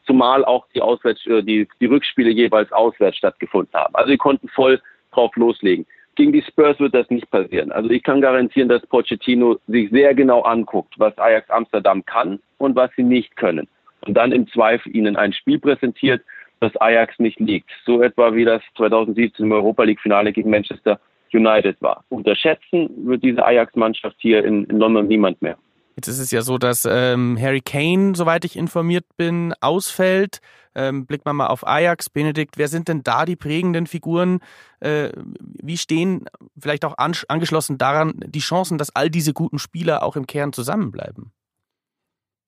Zumal 0.05 0.43
auch 0.45 0.65
die, 0.73 0.81
Auswärts, 0.81 1.25
äh, 1.27 1.43
die, 1.43 1.67
die 1.79 1.85
Rückspiele 1.85 2.31
jeweils 2.31 2.71
auswärts 2.71 3.17
stattgefunden 3.17 3.73
haben. 3.73 3.93
Also 3.95 4.09
sie 4.09 4.17
konnten 4.17 4.47
voll 4.49 4.81
drauf 5.11 5.35
loslegen. 5.35 5.85
Gegen 6.19 6.33
die 6.33 6.41
Spurs 6.41 6.77
wird 6.81 6.93
das 6.93 7.09
nicht 7.09 7.31
passieren. 7.31 7.71
Also 7.71 7.89
ich 7.91 8.03
kann 8.03 8.19
garantieren, 8.19 8.67
dass 8.67 8.85
Pochettino 8.87 9.57
sich 9.67 9.89
sehr 9.89 10.13
genau 10.13 10.41
anguckt, 10.41 10.95
was 10.97 11.17
Ajax 11.17 11.49
Amsterdam 11.49 12.05
kann 12.05 12.41
und 12.57 12.75
was 12.75 12.91
sie 12.97 13.03
nicht 13.03 13.37
können. 13.37 13.69
Und 14.05 14.15
dann 14.15 14.33
im 14.33 14.45
Zweifel 14.49 14.93
ihnen 14.93 15.15
ein 15.15 15.31
Spiel 15.31 15.59
präsentiert, 15.59 16.21
das 16.59 16.75
Ajax 16.81 17.17
nicht 17.19 17.39
liegt. 17.39 17.69
So 17.85 18.01
etwa 18.01 18.35
wie 18.35 18.43
das 18.43 18.61
2017 18.75 19.45
im 19.45 19.53
Europa 19.53 19.83
League 19.83 20.01
Finale 20.01 20.33
gegen 20.33 20.49
Manchester 20.49 20.99
United 21.31 21.81
war. 21.81 22.03
Unterschätzen 22.09 22.89
wird 23.07 23.23
diese 23.23 23.45
Ajax-Mannschaft 23.45 24.17
hier 24.19 24.43
in, 24.43 24.65
in 24.65 24.77
London 24.77 25.07
niemand 25.07 25.41
mehr. 25.41 25.57
Jetzt 25.99 26.07
ist 26.07 26.19
es 26.19 26.31
ja 26.31 26.43
so, 26.43 26.57
dass 26.57 26.87
ähm, 26.89 27.37
Harry 27.37 27.59
Kane, 27.59 28.15
soweit 28.15 28.45
ich 28.45 28.55
informiert 28.55 29.03
bin, 29.17 29.53
ausfällt. 29.59 30.39
Ähm, 30.73 31.05
blickt 31.05 31.25
man 31.25 31.35
mal 31.35 31.47
auf 31.47 31.67
Ajax, 31.67 32.09
Benedikt, 32.09 32.57
wer 32.57 32.69
sind 32.69 32.87
denn 32.87 33.03
da 33.03 33.25
die 33.25 33.35
prägenden 33.35 33.85
Figuren? 33.85 34.39
Äh, 34.79 35.09
wie 35.41 35.77
stehen 35.77 36.23
vielleicht 36.57 36.85
auch 36.85 36.97
an, 36.97 37.17
angeschlossen 37.27 37.77
daran 37.77 38.13
die 38.25 38.39
Chancen, 38.39 38.77
dass 38.77 38.95
all 38.95 39.09
diese 39.09 39.33
guten 39.33 39.59
Spieler 39.59 40.01
auch 40.01 40.15
im 40.15 40.25
Kern 40.25 40.53
zusammenbleiben? 40.53 41.33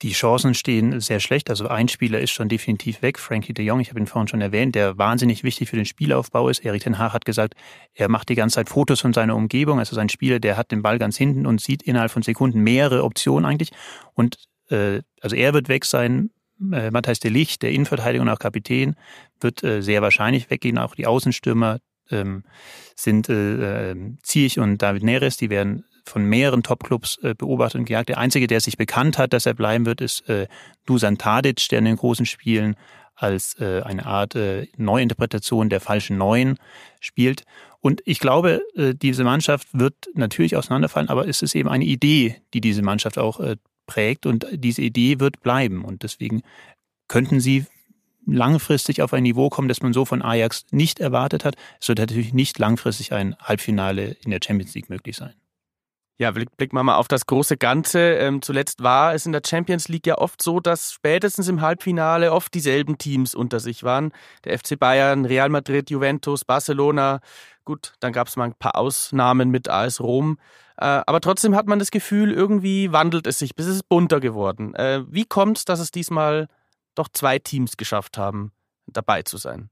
Die 0.01 0.13
Chancen 0.13 0.55
stehen 0.55 0.99
sehr 0.99 1.19
schlecht. 1.19 1.49
Also 1.51 1.67
ein 1.67 1.87
Spieler 1.87 2.19
ist 2.19 2.31
schon 2.31 2.49
definitiv 2.49 3.03
weg. 3.03 3.19
Frankie 3.19 3.53
de 3.53 3.63
Jong, 3.63 3.79
ich 3.81 3.89
habe 3.89 3.99
ihn 3.99 4.07
vorhin 4.07 4.27
schon 4.27 4.41
erwähnt, 4.41 4.73
der 4.73 4.97
wahnsinnig 4.97 5.43
wichtig 5.43 5.69
für 5.69 5.75
den 5.75 5.85
Spielaufbau 5.85 6.49
ist. 6.49 6.65
Erik 6.65 6.81
Ten 6.81 6.97
Haag 6.97 7.13
hat 7.13 7.25
gesagt, 7.25 7.53
er 7.93 8.09
macht 8.09 8.29
die 8.29 8.35
ganze 8.35 8.55
Zeit 8.55 8.69
Fotos 8.69 9.01
von 9.01 9.13
seiner 9.13 9.35
Umgebung. 9.35 9.77
Also 9.77 9.95
sein 9.95 10.09
Spieler, 10.09 10.39
der 10.39 10.57
hat 10.57 10.71
den 10.71 10.81
Ball 10.81 10.97
ganz 10.97 11.17
hinten 11.17 11.45
und 11.45 11.61
sieht 11.61 11.83
innerhalb 11.83 12.09
von 12.09 12.23
Sekunden 12.23 12.61
mehrere 12.61 13.03
Optionen 13.03 13.45
eigentlich. 13.45 13.71
Und 14.15 14.37
äh, 14.69 15.01
also 15.21 15.35
er 15.35 15.53
wird 15.53 15.69
weg 15.69 15.85
sein. 15.85 16.31
Äh, 16.71 16.89
Matthias 16.89 17.19
de 17.19 17.29
Licht, 17.29 17.61
der 17.61 17.71
Innenverteidiger 17.71 18.23
und 18.23 18.29
auch 18.29 18.39
Kapitän, 18.39 18.95
wird 19.39 19.63
äh, 19.63 19.81
sehr 19.81 20.01
wahrscheinlich 20.01 20.49
weggehen. 20.49 20.79
Auch 20.79 20.95
die 20.95 21.05
Außenstürmer 21.05 21.77
ähm, 22.09 22.43
sind 22.95 23.29
äh, 23.29 23.91
äh 23.91 23.95
Ziyech 24.23 24.59
und 24.59 24.81
David 24.81 25.03
Neres, 25.03 25.37
die 25.37 25.51
werden 25.51 25.85
von 26.05 26.23
mehreren 26.23 26.63
Topclubs 26.63 27.17
äh, 27.23 27.33
beobachtet 27.35 27.79
und 27.79 27.85
gejagt. 27.85 28.09
Der 28.09 28.17
einzige, 28.17 28.47
der 28.47 28.61
sich 28.61 28.77
bekannt 28.77 29.17
hat, 29.17 29.33
dass 29.33 29.45
er 29.45 29.53
bleiben 29.53 29.85
wird, 29.85 30.01
ist 30.01 30.27
äh, 30.29 30.47
Dusan 30.85 31.17
Tadic, 31.17 31.67
der 31.69 31.79
in 31.79 31.85
den 31.85 31.95
großen 31.95 32.25
Spielen 32.25 32.75
als 33.15 33.59
äh, 33.59 33.81
eine 33.83 34.05
Art 34.05 34.35
äh, 34.35 34.67
Neuinterpretation 34.77 35.69
der 35.69 35.79
falschen 35.79 36.17
Neuen 36.17 36.57
spielt. 36.99 37.43
Und 37.79 38.01
ich 38.05 38.19
glaube, 38.19 38.61
äh, 38.75 38.93
diese 38.95 39.23
Mannschaft 39.23 39.67
wird 39.73 39.95
natürlich 40.13 40.55
auseinanderfallen, 40.55 41.09
aber 41.09 41.27
es 41.27 41.41
ist 41.41 41.55
eben 41.55 41.69
eine 41.69 41.85
Idee, 41.85 42.41
die 42.53 42.61
diese 42.61 42.81
Mannschaft 42.81 43.17
auch 43.17 43.39
äh, 43.39 43.57
prägt 43.85 44.25
und 44.25 44.47
diese 44.51 44.81
Idee 44.81 45.19
wird 45.19 45.41
bleiben. 45.41 45.83
Und 45.83 46.03
deswegen 46.03 46.41
könnten 47.07 47.39
sie 47.39 47.65
langfristig 48.25 49.01
auf 49.01 49.13
ein 49.13 49.23
Niveau 49.23 49.49
kommen, 49.49 49.67
das 49.67 49.81
man 49.81 49.93
so 49.93 50.05
von 50.05 50.21
Ajax 50.21 50.65
nicht 50.71 50.99
erwartet 50.99 51.43
hat. 51.43 51.55
Es 51.79 51.87
wird 51.87 51.99
natürlich 51.99 52.33
nicht 52.33 52.57
langfristig 52.59 53.13
ein 53.13 53.35
Halbfinale 53.39 54.15
in 54.23 54.31
der 54.31 54.39
Champions 54.43 54.73
League 54.75 54.89
möglich 54.89 55.17
sein. 55.17 55.33
Ja, 56.21 56.29
blicken 56.29 56.75
wir 56.75 56.83
mal 56.83 56.97
auf 56.97 57.07
das 57.07 57.25
große 57.25 57.57
Ganze. 57.57 57.99
Ähm, 57.99 58.43
zuletzt 58.43 58.83
war 58.83 59.15
es 59.15 59.25
in 59.25 59.31
der 59.31 59.41
Champions 59.43 59.87
League 59.87 60.05
ja 60.05 60.19
oft 60.19 60.43
so, 60.43 60.59
dass 60.59 60.93
spätestens 60.93 61.47
im 61.47 61.61
Halbfinale 61.61 62.31
oft 62.31 62.53
dieselben 62.53 62.99
Teams 62.99 63.33
unter 63.33 63.59
sich 63.59 63.81
waren. 63.83 64.11
Der 64.43 64.55
FC 64.55 64.77
Bayern, 64.77 65.25
Real 65.25 65.49
Madrid, 65.49 65.89
Juventus, 65.89 66.45
Barcelona. 66.45 67.21
Gut, 67.65 67.93
dann 68.01 68.13
gab 68.13 68.27
es 68.27 68.35
mal 68.35 68.43
ein 68.43 68.53
paar 68.53 68.75
Ausnahmen 68.75 69.49
mit 69.49 69.67
AS 69.67 69.99
Rom. 69.99 70.37
Äh, 70.77 71.01
aber 71.07 71.21
trotzdem 71.21 71.55
hat 71.55 71.65
man 71.65 71.79
das 71.79 71.89
Gefühl, 71.89 72.31
irgendwie 72.31 72.91
wandelt 72.91 73.25
es 73.25 73.39
sich, 73.39 73.55
bis 73.55 73.65
es 73.65 73.81
bunter 73.81 74.19
geworden. 74.19 74.75
Äh, 74.75 75.01
wie 75.07 75.25
kommt 75.25 75.57
es, 75.57 75.65
dass 75.65 75.79
es 75.79 75.89
diesmal 75.89 76.49
doch 76.93 77.07
zwei 77.11 77.39
Teams 77.39 77.77
geschafft 77.77 78.19
haben, 78.19 78.51
dabei 78.85 79.23
zu 79.23 79.37
sein? 79.37 79.71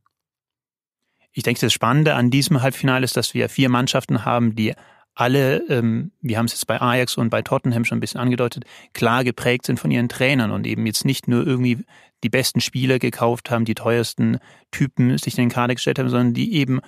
Ich 1.31 1.43
denke, 1.43 1.61
das 1.61 1.73
Spannende 1.73 2.15
an 2.15 2.31
diesem 2.31 2.63
Halbfinale 2.63 3.05
ist, 3.05 3.15
dass 3.15 3.35
wir 3.35 3.49
vier 3.49 3.69
Mannschaften 3.69 4.25
haben, 4.25 4.55
die 4.55 4.73
alle, 5.19 5.67
ähm, 5.67 6.11
wir 6.21 6.37
haben 6.37 6.45
es 6.45 6.53
jetzt 6.53 6.65
bei 6.65 6.79
Ajax 6.79 7.17
und 7.17 7.29
bei 7.29 7.41
Tottenham 7.41 7.83
schon 7.83 7.97
ein 7.97 8.01
bisschen 8.01 8.21
angedeutet, 8.21 8.63
klar 8.93 9.25
geprägt 9.25 9.65
sind 9.65 9.77
von 9.77 9.91
ihren 9.91 10.07
Trainern 10.07 10.51
und 10.51 10.65
eben 10.65 10.85
jetzt 10.85 11.03
nicht 11.03 11.27
nur 11.27 11.45
irgendwie 11.45 11.79
die 12.23 12.29
besten 12.29 12.61
Spieler 12.61 12.99
gekauft 12.99 13.51
haben, 13.51 13.65
die 13.65 13.75
teuersten 13.75 14.39
Typen 14.71 15.17
sich 15.17 15.37
in 15.37 15.45
den 15.45 15.51
Kader 15.51 15.75
gestellt 15.75 15.99
haben, 15.99 16.09
sondern 16.09 16.33
die 16.33 16.53
eben 16.53 16.79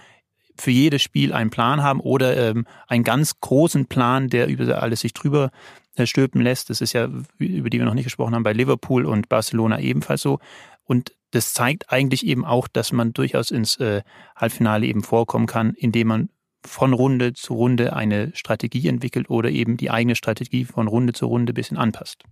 für 0.58 0.72
jedes 0.72 1.02
Spiel 1.02 1.34
einen 1.34 1.50
Plan 1.50 1.84
haben 1.84 2.00
oder 2.00 2.38
ähm, 2.38 2.66
einen 2.88 3.04
ganz 3.04 3.40
großen 3.42 3.88
Plan, 3.88 4.30
der 4.30 4.48
über 4.48 4.82
alles 4.82 5.02
sich 5.02 5.14
drüber 5.14 5.52
äh, 5.96 6.06
stülpen 6.06 6.42
lässt. 6.42 6.70
Das 6.70 6.80
ist 6.80 6.94
ja, 6.94 7.10
über 7.38 7.70
die 7.70 7.80
wir 7.80 7.86
noch 7.86 7.94
nicht 7.94 8.06
gesprochen 8.06 8.34
haben, 8.34 8.44
bei 8.44 8.54
Liverpool 8.54 9.06
und 9.06 9.28
Barcelona 9.28 9.80
ebenfalls 9.82 10.22
so. 10.22 10.40
Und 10.86 11.14
das 11.32 11.54
zeigt 11.54 11.92
eigentlich 11.92 12.26
eben 12.26 12.46
auch, 12.46 12.70
dass 12.70 12.94
man 12.94 13.12
durchaus 13.12 13.52
ins 13.52 13.76
äh, 13.78 14.04
Halbfinale 14.38 14.86
eben 14.86 15.04
vorkommen 15.04 15.48
kann, 15.48 15.74
indem 15.74 16.08
man 16.08 16.30
von 16.66 16.94
Runde 16.94 17.34
zu 17.34 17.54
Runde 17.54 17.96
eine 17.96 18.32
Strategie 18.34 18.88
entwickelt 18.88 19.30
oder 19.30 19.50
eben 19.50 19.78
die 19.78 19.90
eigene 19.90 20.16
Strategie 20.16 20.66
von 20.66 20.88
Runde 20.88 21.14
zu 21.14 21.26
Runde 21.26 21.52
ein 21.52 21.56
bisschen 21.56 21.78
anpasst. 21.78 22.24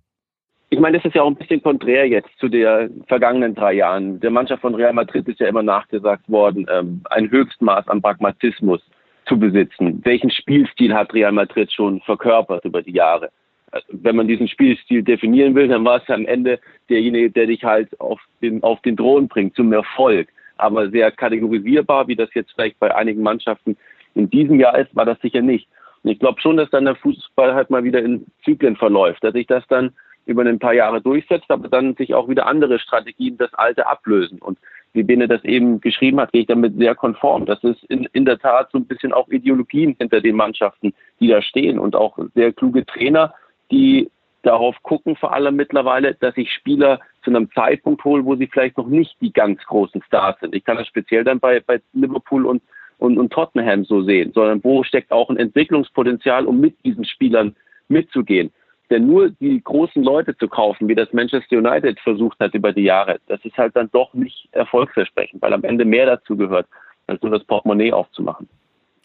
Ich 0.72 0.80
meine, 0.80 0.98
das 0.98 1.06
ist 1.06 1.16
ja 1.16 1.24
auch 1.24 1.28
ein 1.28 1.36
bisschen 1.36 1.64
konträr 1.64 2.08
jetzt 2.08 2.30
zu 2.38 2.48
den 2.48 3.04
vergangenen 3.08 3.56
drei 3.56 3.74
Jahren. 3.74 4.20
Der 4.20 4.30
Mannschaft 4.30 4.62
von 4.62 4.76
Real 4.76 4.94
Madrid 4.94 5.28
ist 5.28 5.40
ja 5.40 5.48
immer 5.48 5.64
nachgesagt 5.64 6.30
worden, 6.30 6.68
ähm, 6.72 7.02
ein 7.10 7.32
Höchstmaß 7.32 7.88
an 7.88 8.02
Pragmatismus 8.02 8.80
zu 9.26 9.40
besitzen. 9.40 10.02
Welchen 10.04 10.30
Spielstil 10.30 10.94
hat 10.94 11.14
Real 11.14 11.32
Madrid 11.32 11.72
schon 11.72 12.02
verkörpert 12.02 12.66
über 12.66 12.84
die 12.84 12.94
Jahre? 12.94 13.32
Also, 13.72 13.88
wenn 13.92 14.16
man 14.16 14.28
diesen 14.28 14.48
Spielstil 14.48 15.02
definieren 15.04 15.56
will, 15.56 15.68
dann 15.68 15.86
war 15.86 16.02
es 16.02 16.10
am 16.10 16.26
Ende 16.26 16.60
derjenige, 16.90 17.32
der 17.32 17.48
dich 17.48 17.64
halt 17.64 18.00
auf 18.00 18.20
den, 18.42 18.62
auf 18.62 18.82
den 18.82 18.98
Thron 18.98 19.28
bringt, 19.28 19.56
zum 19.56 19.74
Erfolg. 19.74 20.30
Aber 20.58 20.90
sehr 20.90 21.12
kategorisierbar, 21.12 22.08
wie 22.08 22.16
das 22.16 22.30
jetzt 22.34 22.52
vielleicht 22.54 22.80
bei 22.80 22.94
einigen 22.94 23.24
Mannschaften 23.24 23.78
in 24.16 24.30
diesem 24.30 24.60
Jahr 24.60 24.78
ist, 24.78 24.96
war 24.96 25.06
das 25.06 25.20
sicher 25.22 25.42
nicht. 25.42 25.68
Und 26.04 26.12
ich 26.12 26.20
glaube 26.20 26.42
schon, 26.42 26.58
dass 26.58 26.70
dann 26.70 26.86
der 26.86 26.96
Fußball 26.96 27.54
halt 27.54 27.70
mal 27.70 27.84
wieder 27.84 28.00
in 28.00 28.26
Zyklen 28.44 28.76
verläuft, 28.76 29.24
dass 29.24 29.34
sich 29.34 29.48
das 29.48 29.66
dann 29.68 29.92
über 30.26 30.44
ein 30.44 30.60
paar 30.60 30.74
Jahre 30.74 31.02
durchsetzt, 31.02 31.50
aber 31.50 31.68
dann 31.68 31.96
sich 31.96 32.14
auch 32.14 32.30
wieder 32.30 32.46
andere 32.46 32.80
Strategien 32.80 33.38
das 33.38 33.54
Alte 33.56 33.88
ablösen. 33.88 34.40
Und 34.40 34.58
wie 34.94 35.04
Bene 35.04 35.28
das 35.28 35.44
eben 35.44 35.82
geschrieben 35.82 36.20
hat, 36.20 36.32
gehe 36.32 36.42
ich 36.42 36.48
damit 36.48 36.78
sehr 36.78 36.96
konform. 36.96 37.46
Das 37.46 37.64
ist 37.64 37.84
in, 37.86 38.08
in 38.14 38.26
der 38.26 38.40
Tat 38.40 38.70
so 38.72 38.78
ein 38.78 38.86
bisschen 38.86 39.14
auch 39.14 39.28
Ideologien 39.30 39.96
hinter 40.00 40.22
den 40.22 40.36
Mannschaften, 40.36 40.94
die 41.20 41.28
da 41.28 41.42
stehen 41.42 41.80
und 41.80 41.96
auch 41.96 42.18
sehr 42.36 42.54
kluge 42.54 42.86
Trainer, 42.86 43.34
die 43.72 44.10
darauf 44.42 44.82
gucken 44.84 45.16
vor 45.16 45.34
allem 45.34 45.56
mittlerweile, 45.56 46.16
dass 46.16 46.38
ich 46.38 46.52
Spieler 46.52 47.00
zu 47.24 47.30
einem 47.30 47.52
Zeitpunkt 47.52 48.04
hole, 48.04 48.24
wo 48.24 48.36
sie 48.36 48.48
vielleicht 48.48 48.78
noch 48.78 48.88
nicht 48.88 49.16
die 49.22 49.34
ganz 49.34 49.62
großen 49.66 50.02
Stars 50.04 50.40
sind. 50.40 50.56
Ich 50.56 50.64
kann 50.64 50.78
das 50.78 50.88
speziell 50.88 51.24
dann 51.24 51.40
bei, 51.40 51.60
bei 51.60 51.82
Liverpool 51.94 52.46
und 52.46 52.62
und, 53.00 53.18
und 53.18 53.32
Tottenham 53.32 53.86
so 53.86 54.04
sehen, 54.04 54.32
sondern 54.34 54.64
wo 54.64 54.84
steckt 54.84 55.12
auch 55.12 55.30
ein 55.30 55.38
Entwicklungspotenzial, 55.38 56.46
um 56.46 56.60
mit 56.60 56.76
diesen 56.86 57.06
Spielern 57.06 57.56
mitzugehen. 57.88 58.52
Denn 58.90 59.08
nur 59.08 59.30
die 59.30 59.62
großen 59.64 60.04
Leute 60.04 60.36
zu 60.38 60.48
kaufen, 60.48 60.88
wie 60.88 60.96
das 60.96 61.14
Manchester 61.14 61.58
United 61.58 62.00
versucht 62.00 62.40
hat 62.40 62.54
über 62.54 62.74
die 62.74 62.84
Jahre, 62.84 63.20
das 63.28 63.44
ist 63.46 63.58
halt 63.58 63.76
dann 63.76 63.90
doch 63.92 64.14
nicht 64.14 64.50
erfolgsversprechend, 64.52 65.42
weil 65.42 65.54
am 65.54 65.64
Ende 65.64 65.86
mehr 65.86 66.06
dazu 66.06 66.36
gehört, 66.36 66.68
als 67.08 67.22
nur 67.22 67.32
das 67.32 67.44
Portemonnaie 67.44 67.94
aufzumachen. 67.94 68.48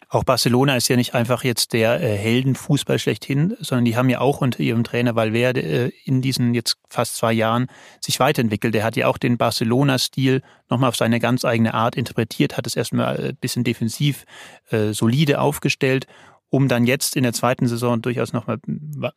Auch 0.09 0.23
Barcelona 0.23 0.75
ist 0.75 0.87
ja 0.87 0.95
nicht 0.95 1.13
einfach 1.13 1.43
jetzt 1.43 1.73
der 1.73 2.01
äh, 2.01 2.17
Heldenfußball 2.17 2.99
schlechthin, 2.99 3.55
sondern 3.59 3.85
die 3.85 3.97
haben 3.97 4.09
ja 4.09 4.21
auch 4.21 4.41
unter 4.41 4.59
ihrem 4.59 4.83
Trainer 4.83 5.15
Valverde 5.15 5.61
äh, 5.61 5.91
in 6.03 6.21
diesen 6.21 6.53
jetzt 6.53 6.77
fast 6.89 7.17
zwei 7.17 7.33
Jahren 7.33 7.67
sich 7.99 8.19
weiterentwickelt. 8.19 8.73
Der 8.73 8.83
hat 8.83 8.95
ja 8.95 9.07
auch 9.07 9.17
den 9.17 9.37
Barcelona-Stil 9.37 10.41
nochmal 10.69 10.89
auf 10.89 10.95
seine 10.95 11.19
ganz 11.19 11.45
eigene 11.45 11.73
Art 11.73 11.95
interpretiert, 11.95 12.57
hat 12.57 12.67
es 12.67 12.75
erstmal 12.75 13.17
ein 13.17 13.35
bisschen 13.37 13.63
defensiv 13.63 14.25
äh, 14.69 14.93
solide 14.93 15.39
aufgestellt 15.39 16.07
um 16.49 16.69
dann 16.69 16.85
jetzt 16.85 17.17
in 17.17 17.23
der 17.23 17.33
zweiten 17.33 17.67
Saison 17.67 18.01
durchaus 18.01 18.31
nochmal 18.31 18.59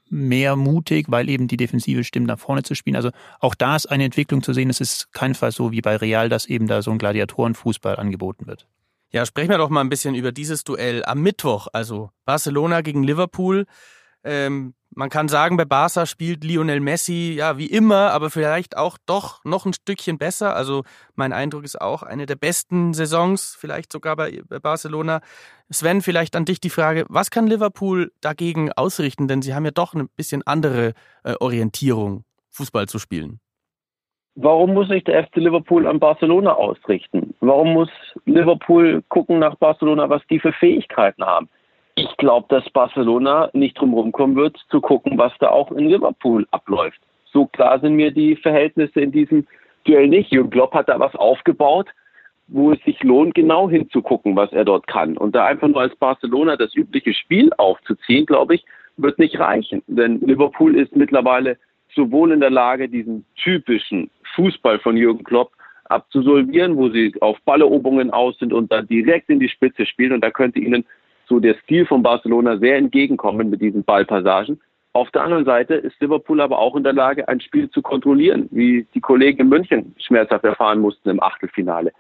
mehr 0.09 0.57
mutig, 0.57 1.07
weil 1.09 1.29
eben 1.29 1.47
die 1.47 1.57
defensive 1.57 2.03
Stimmen 2.03 2.27
nach 2.27 2.39
vorne 2.39 2.65
zu 2.65 2.75
spielen. 2.75 2.97
Also 2.97 3.11
auch 3.39 3.55
da 3.55 3.77
ist 3.77 3.87
eine 3.87 4.05
Entwicklung 4.05 4.43
zu 4.43 4.53
sehen. 4.53 4.71
Es 4.71 4.81
ist 4.81 5.13
keinenfalls 5.13 5.55
so 5.55 5.71
wie 5.71 5.81
bei 5.81 5.95
Real, 5.95 6.29
dass 6.29 6.47
eben 6.47 6.67
da 6.67 6.83
so 6.83 6.91
ein 6.91 6.99
Gladiatorenfußball 6.99 7.95
angeboten 7.95 8.49
wird. 8.49 8.67
Ja, 9.11 9.25
sprechen 9.25 9.51
wir 9.51 9.59
doch 9.59 9.71
mal 9.71 9.81
ein 9.81 9.89
bisschen 9.89 10.15
über 10.15 10.33
dieses 10.33 10.65
Duell 10.65 11.05
am 11.05 11.23
Mittwoch. 11.23 11.69
Also 11.73 12.11
Barcelona 12.27 12.83
gegen 12.83 13.03
Liverpool. 13.03 13.65
Ähm, 14.23 14.75
man 14.91 15.11
kann 15.11 15.29
sagen, 15.29 15.57
bei 15.57 15.65
Barca 15.65 16.07
spielt 16.07 16.45
Lionel 16.45 16.81
Messi 16.81 17.35
ja 17.37 17.57
wie 17.57 17.67
immer, 17.67 18.11
aber 18.11 18.31
vielleicht 18.31 18.77
auch 18.77 18.99
doch 19.07 19.45
noch 19.45 19.65
ein 19.65 19.73
Stückchen 19.73 20.19
besser. 20.19 20.55
Also 20.55 20.85
mein 21.15 21.33
Eindruck 21.33 21.65
ist 21.65 21.81
auch 21.81 22.03
eine 22.03 22.27
der 22.27 22.37
besten 22.37 22.93
Saisons, 22.93 23.57
vielleicht 23.59 23.93
sogar 23.93 24.17
bei, 24.17 24.43
bei 24.47 24.59
Barcelona. 24.59 25.21
Sven, 25.71 26.03
vielleicht 26.03 26.37
an 26.37 26.45
dich 26.45 26.61
die 26.61 26.71
Frage, 26.71 27.07
was 27.09 27.31
kann 27.31 27.47
Liverpool 27.47 28.13
dagegen 28.21 28.73
ausrichten? 28.73 29.29
Denn 29.29 29.41
sie 29.41 29.55
haben 29.55 29.65
ja 29.65 29.71
doch 29.71 29.95
ein 29.95 30.09
bisschen 30.17 30.47
andere 30.47 30.95
äh, 31.23 31.35
Orientierung, 31.41 32.25
Fußball 32.51 32.89
zu 32.89 32.99
spielen. 32.99 33.41
Warum 34.41 34.75
muss 34.75 34.87
sich 34.87 35.03
der 35.03 35.25
FC 35.25 35.39
Liverpool 35.39 35.85
an 35.85 35.99
Barcelona 35.99 36.53
ausrichten? 36.53 37.35
Warum 37.41 37.73
muss 37.73 37.91
Liverpool 38.25 39.03
gucken 39.09 39.41
nach 39.41 39.57
Barcelona, 39.57 40.09
was 40.09 40.23
die 40.31 40.39
für 40.39 40.53
Fähigkeiten 40.53 41.25
haben? 41.25 41.49
Ich 41.97 42.17
glaube, 42.19 42.47
dass 42.49 42.71
Barcelona 42.71 43.51
nicht 43.53 43.77
drum 43.81 44.13
kommen 44.13 44.37
wird, 44.37 44.57
zu 44.71 44.81
gucken, 44.81 45.19
was 45.19 45.33
da 45.41 45.49
auch 45.49 45.73
in 45.73 45.89
Liverpool 45.89 46.47
abläuft. 46.53 47.01
So 47.33 47.47
klar 47.47 47.81
sind 47.81 47.95
mir 47.95 48.13
die 48.13 48.37
Verhältnisse 48.37 49.01
in 49.01 49.11
diesem 49.11 49.45
Duell 49.83 50.07
nicht. 50.07 50.31
Jürgen 50.31 50.51
Klopp 50.51 50.73
hat 50.73 50.89
da 50.89 51.01
was 51.01 51.17
aufgebaut, 51.17 51.89
wo 52.47 52.71
es 52.71 52.81
sich 52.85 53.03
lohnt, 53.03 53.35
genau 53.35 53.69
hinzugucken, 53.69 54.37
was 54.37 54.53
er 54.53 54.65
dort 54.65 54.87
kann. 54.87 55.17
Und 55.17 55.35
da 55.35 55.47
einfach 55.47 55.67
nur 55.67 55.81
als 55.81 55.97
Barcelona 55.97 56.57
das 56.57 56.77
übliche 56.77 57.13
Spiel 57.13 57.51
aufzuziehen, 57.59 58.25
glaube 58.25 58.55
ich, 58.55 58.65
wird 58.99 59.19
nicht 59.19 59.41
reichen. 59.41 59.83
Denn 59.89 60.21
Liverpool 60.21 60.77
ist 60.77 60.95
mittlerweile 60.95 61.59
sowohl 61.95 62.31
in 62.31 62.39
der 62.39 62.51
Lage, 62.51 62.89
diesen 62.89 63.25
typischen 63.35 64.11
Fußball 64.39 64.79
von 64.79 64.97
Jürgen 64.97 65.25
Klopp 65.25 65.51
abzusolvieren, 65.87 66.77
wo 66.77 66.89
sie 66.91 67.13
auf 67.21 67.39
Balleroberungen 67.45 68.11
aus 68.11 68.39
sind 68.39 68.53
und 68.53 68.71
dann 68.71 68.87
direkt 68.87 69.29
in 69.31 69.41
die 69.41 69.49
Spitze 69.49 69.85
spielen. 69.85 70.13
Und 70.13 70.21
da 70.23 70.31
könnte 70.31 70.61
ihnen 70.61 70.85
so 71.27 71.41
der 71.41 71.55
Stil 71.65 71.87
von 71.87 72.03
Barcelona 72.03 72.57
sehr 72.59 72.77
entgegenkommen 72.77 73.51
mit 73.51 73.61
diesen 73.61 73.83
Ballpassagen. 73.83 74.61
Auf 74.93 75.11
der 75.11 75.23
anderen 75.23 75.45
Seite 75.45 75.75
ist 75.75 76.01
Liverpool 76.01 76.41
aber 76.41 76.59
auch 76.59 76.77
in 76.77 76.85
der 76.85 76.93
Lage, 76.93 77.29
ein 77.29 77.41
Spiel 77.41 77.69
zu 77.71 77.83
kontrollieren, 77.83 78.49
wie 78.51 78.87
die 78.95 79.01
Kollegen 79.01 79.41
in 79.41 79.49
München 79.49 79.95
schmerzhaft 79.99 80.45
erfahren 80.45 80.81
mussten 80.81 81.11
im 81.11 81.23
Achtelfinale. 81.23 81.93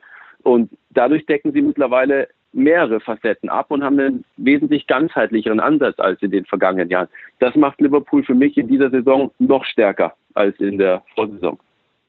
Und 0.42 0.70
dadurch 0.90 1.26
decken 1.26 1.52
sie 1.52 1.62
mittlerweile 1.62 2.28
mehrere 2.52 3.00
Facetten 3.00 3.48
ab 3.48 3.70
und 3.70 3.84
haben 3.84 3.98
einen 3.98 4.24
wesentlich 4.36 4.86
ganzheitlicheren 4.86 5.60
Ansatz 5.60 5.98
als 5.98 6.22
in 6.22 6.30
den 6.30 6.46
vergangenen 6.46 6.88
Jahren. 6.88 7.08
Das 7.40 7.54
macht 7.54 7.80
Liverpool 7.80 8.22
für 8.24 8.34
mich 8.34 8.56
in 8.56 8.68
dieser 8.68 8.90
Saison 8.90 9.30
noch 9.38 9.64
stärker 9.64 10.14
als 10.34 10.58
in 10.58 10.78
der 10.78 11.02
Vorsaison. 11.14 11.58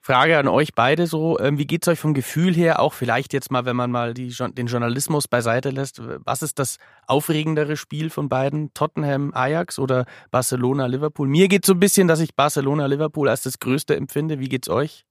Frage 0.10 0.40
an 0.40 0.48
euch 0.48 0.74
beide 0.74 1.06
so, 1.06 1.38
ähm, 1.38 1.60
wie 1.60 1.68
geht 1.68 1.84
es 1.84 1.88
euch 1.88 2.00
vom 2.00 2.16
Gefühl 2.16 2.56
her, 2.56 2.80
auch 2.80 2.94
vielleicht 2.96 3.32
jetzt 3.32 3.52
mal, 3.52 3.66
wenn 3.66 3.76
man 3.76 3.92
mal 3.92 4.16
die, 4.16 4.34
den 4.58 4.66
Journalismus 4.66 5.28
beiseite 5.28 5.70
lässt, 5.70 6.02
was 6.26 6.42
ist 6.42 6.58
das 6.58 6.80
aufregendere 7.06 7.78
Spiel 7.78 8.10
von 8.10 8.28
beiden, 8.28 8.74
Tottenham, 8.74 9.32
Ajax 9.36 9.78
oder 9.78 10.06
Barcelona, 10.32 10.88
Liverpool? 10.88 11.28
Mir 11.28 11.48
geht 11.48 11.64
so 11.64 11.74
ein 11.74 11.80
bisschen, 11.80 12.08
dass 12.08 12.22
ich 12.22 12.34
Barcelona, 12.34 12.88
Liverpool 12.88 13.30
als 13.30 13.44
das 13.44 13.60
Größte 13.60 13.96
empfinde. 13.96 14.40
Wie 14.40 14.50
geht's 14.50 14.68
euch? 14.68 15.06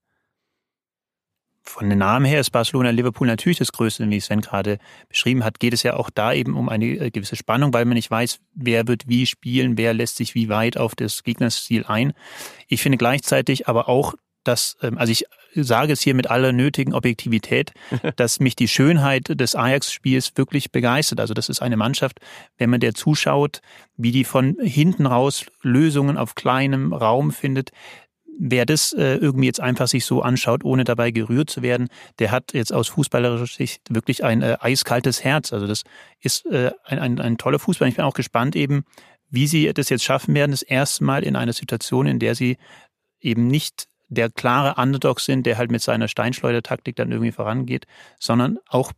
Von 1.61 1.87
den 1.87 1.99
Namen 1.99 2.25
her 2.25 2.41
ist 2.41 2.49
Barcelona 2.49 2.89
Liverpool 2.89 3.27
natürlich 3.27 3.59
das 3.59 3.71
Größte, 3.71 4.09
wie 4.09 4.19
Sven 4.19 4.41
gerade 4.41 4.79
beschrieben 5.07 5.45
hat, 5.45 5.61
geht 5.61 5.71
es 5.71 5.83
ja 5.83 5.95
auch 5.95 6.09
da 6.09 6.33
eben 6.33 6.57
um 6.57 6.67
eine 6.67 6.85
äh, 6.85 7.09
gewisse 7.09 7.37
Spannung, 7.37 7.73
weil 7.73 7.85
man 7.85 7.93
nicht 7.93 8.11
weiß, 8.11 8.39
wer 8.53 8.85
wird 8.89 9.07
wie 9.07 9.25
spielen, 9.25 9.77
wer 9.77 9.93
lässt 9.93 10.17
sich 10.17 10.35
wie 10.35 10.49
weit 10.49 10.75
auf 10.75 10.93
das 10.93 11.23
Gegnersziel 11.23 11.85
ein. 11.87 12.11
Ich 12.67 12.81
finde 12.81 12.97
gleichzeitig 12.97 13.69
aber 13.69 13.87
auch, 13.87 14.15
dass, 14.49 14.77
ähm, 14.81 14.97
also 14.97 15.11
ich 15.11 15.25
sage 15.53 15.93
es 15.93 16.01
hier 16.01 16.15
mit 16.15 16.29
aller 16.29 16.51
nötigen 16.51 16.93
Objektivität, 16.93 17.71
dass 18.15 18.39
mich 18.39 18.55
die 18.55 18.67
Schönheit 18.67 19.39
des 19.39 19.55
Ajax-Spiels 19.55 20.33
wirklich 20.35 20.71
begeistert. 20.71 21.19
Also 21.19 21.33
das 21.33 21.49
ist 21.49 21.61
eine 21.61 21.77
Mannschaft, 21.77 22.19
wenn 22.57 22.69
man 22.69 22.79
der 22.79 22.95
zuschaut, 22.95 23.61
wie 23.95 24.11
die 24.11 24.23
von 24.23 24.57
hinten 24.59 25.05
raus 25.05 25.45
Lösungen 25.61 26.17
auf 26.17 26.35
kleinem 26.35 26.93
Raum 26.93 27.31
findet, 27.31 27.71
wer 28.41 28.65
das 28.65 28.93
äh, 28.93 29.15
irgendwie 29.15 29.47
jetzt 29.47 29.59
einfach 29.59 29.87
sich 29.87 30.05
so 30.05 30.21
anschaut, 30.21 30.63
ohne 30.63 30.85
dabei 30.85 31.11
gerührt 31.11 31.49
zu 31.49 31.61
werden, 31.61 31.89
der 32.19 32.31
hat 32.31 32.53
jetzt 32.53 32.73
aus 32.73 32.87
fußballerischer 32.87 33.53
Sicht 33.53 33.81
wirklich 33.89 34.23
ein 34.23 34.41
äh, 34.41 34.57
eiskaltes 34.61 35.23
Herz. 35.23 35.53
Also 35.53 35.67
das 35.67 35.83
ist 36.21 36.45
äh, 36.47 36.71
ein, 36.85 36.99
ein, 36.99 37.19
ein 37.19 37.37
toller 37.37 37.59
Fußball. 37.59 37.87
Ich 37.89 37.97
bin 37.97 38.05
auch 38.05 38.13
gespannt 38.13 38.55
eben, 38.55 38.85
wie 39.29 39.45
sie 39.45 39.71
das 39.73 39.89
jetzt 39.89 40.05
schaffen 40.05 40.33
werden, 40.33 40.51
das 40.51 40.61
erste 40.61 41.03
Mal 41.03 41.23
in 41.23 41.35
einer 41.35 41.53
Situation, 41.53 42.07
in 42.07 42.17
der 42.17 42.33
sie 42.33 42.57
eben 43.19 43.47
nicht 43.47 43.89
der 44.09 44.29
klare 44.29 44.81
Underdog 44.81 45.19
sind, 45.19 45.45
der 45.45 45.57
halt 45.57 45.71
mit 45.71 45.81
seiner 45.81 46.07
Steinschleudertaktik 46.07 46.95
dann 46.95 47.11
irgendwie 47.11 47.31
vorangeht, 47.31 47.85
sondern 48.19 48.59
auch 48.67 48.91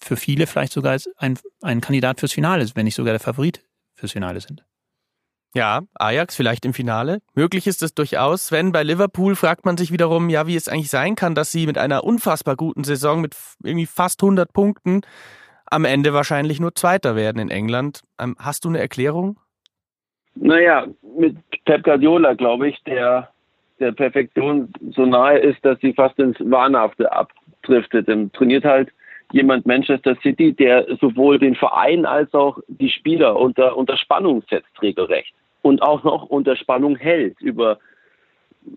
für 0.00 0.16
viele 0.16 0.46
vielleicht 0.46 0.72
sogar 0.72 0.98
ein, 1.18 1.38
ein 1.62 1.80
Kandidat 1.80 2.20
fürs 2.20 2.32
Finale 2.32 2.62
ist, 2.62 2.76
wenn 2.76 2.84
nicht 2.84 2.94
sogar 2.94 3.12
der 3.12 3.20
Favorit 3.20 3.62
fürs 3.94 4.12
Finale 4.12 4.40
sind. 4.40 4.64
Ja, 5.54 5.82
Ajax 5.94 6.36
vielleicht 6.36 6.66
im 6.66 6.74
Finale. 6.74 7.22
Möglich 7.34 7.66
ist 7.66 7.82
es 7.82 7.94
durchaus. 7.94 8.48
Sven, 8.48 8.72
bei 8.72 8.82
Liverpool 8.82 9.36
fragt 9.36 9.64
man 9.64 9.78
sich 9.78 9.90
wiederum, 9.90 10.28
ja, 10.28 10.46
wie 10.46 10.56
es 10.56 10.68
eigentlich 10.68 10.90
sein 10.90 11.14
kann, 11.14 11.34
dass 11.34 11.50
sie 11.50 11.66
mit 11.66 11.78
einer 11.78 12.04
unfassbar 12.04 12.56
guten 12.56 12.84
Saison 12.84 13.22
mit 13.22 13.34
irgendwie 13.62 13.86
fast 13.86 14.22
100 14.22 14.52
Punkten 14.52 15.00
am 15.70 15.84
Ende 15.84 16.12
wahrscheinlich 16.12 16.60
nur 16.60 16.74
Zweiter 16.74 17.16
werden 17.16 17.38
in 17.38 17.50
England. 17.50 18.02
Ähm, 18.20 18.36
hast 18.38 18.64
du 18.64 18.68
eine 18.68 18.80
Erklärung? 18.80 19.38
Naja, 20.34 20.86
mit 21.18 21.38
Pep 21.64 21.84
Guardiola, 21.84 22.34
glaube 22.34 22.68
ich, 22.68 22.82
der 22.84 23.30
der 23.80 23.92
Perfektion 23.92 24.72
so 24.94 25.06
nahe 25.06 25.38
ist, 25.38 25.64
dass 25.64 25.78
sie 25.80 25.92
fast 25.92 26.18
ins 26.18 26.36
Wahnhafte 26.40 27.10
abdriftet. 27.12 28.08
Ähm, 28.08 28.32
trainiert 28.32 28.64
halt 28.64 28.90
jemand 29.32 29.66
Manchester 29.66 30.16
City, 30.22 30.52
der 30.52 30.86
sowohl 31.00 31.38
den 31.38 31.54
Verein 31.54 32.06
als 32.06 32.32
auch 32.34 32.58
die 32.68 32.90
Spieler 32.90 33.36
unter, 33.36 33.76
unter 33.76 33.96
Spannung 33.96 34.42
setzt, 34.48 34.80
regelrecht 34.80 35.34
und 35.62 35.82
auch 35.82 36.04
noch 36.04 36.24
unter 36.24 36.56
Spannung 36.56 36.96
hält 36.96 37.40
über 37.40 37.78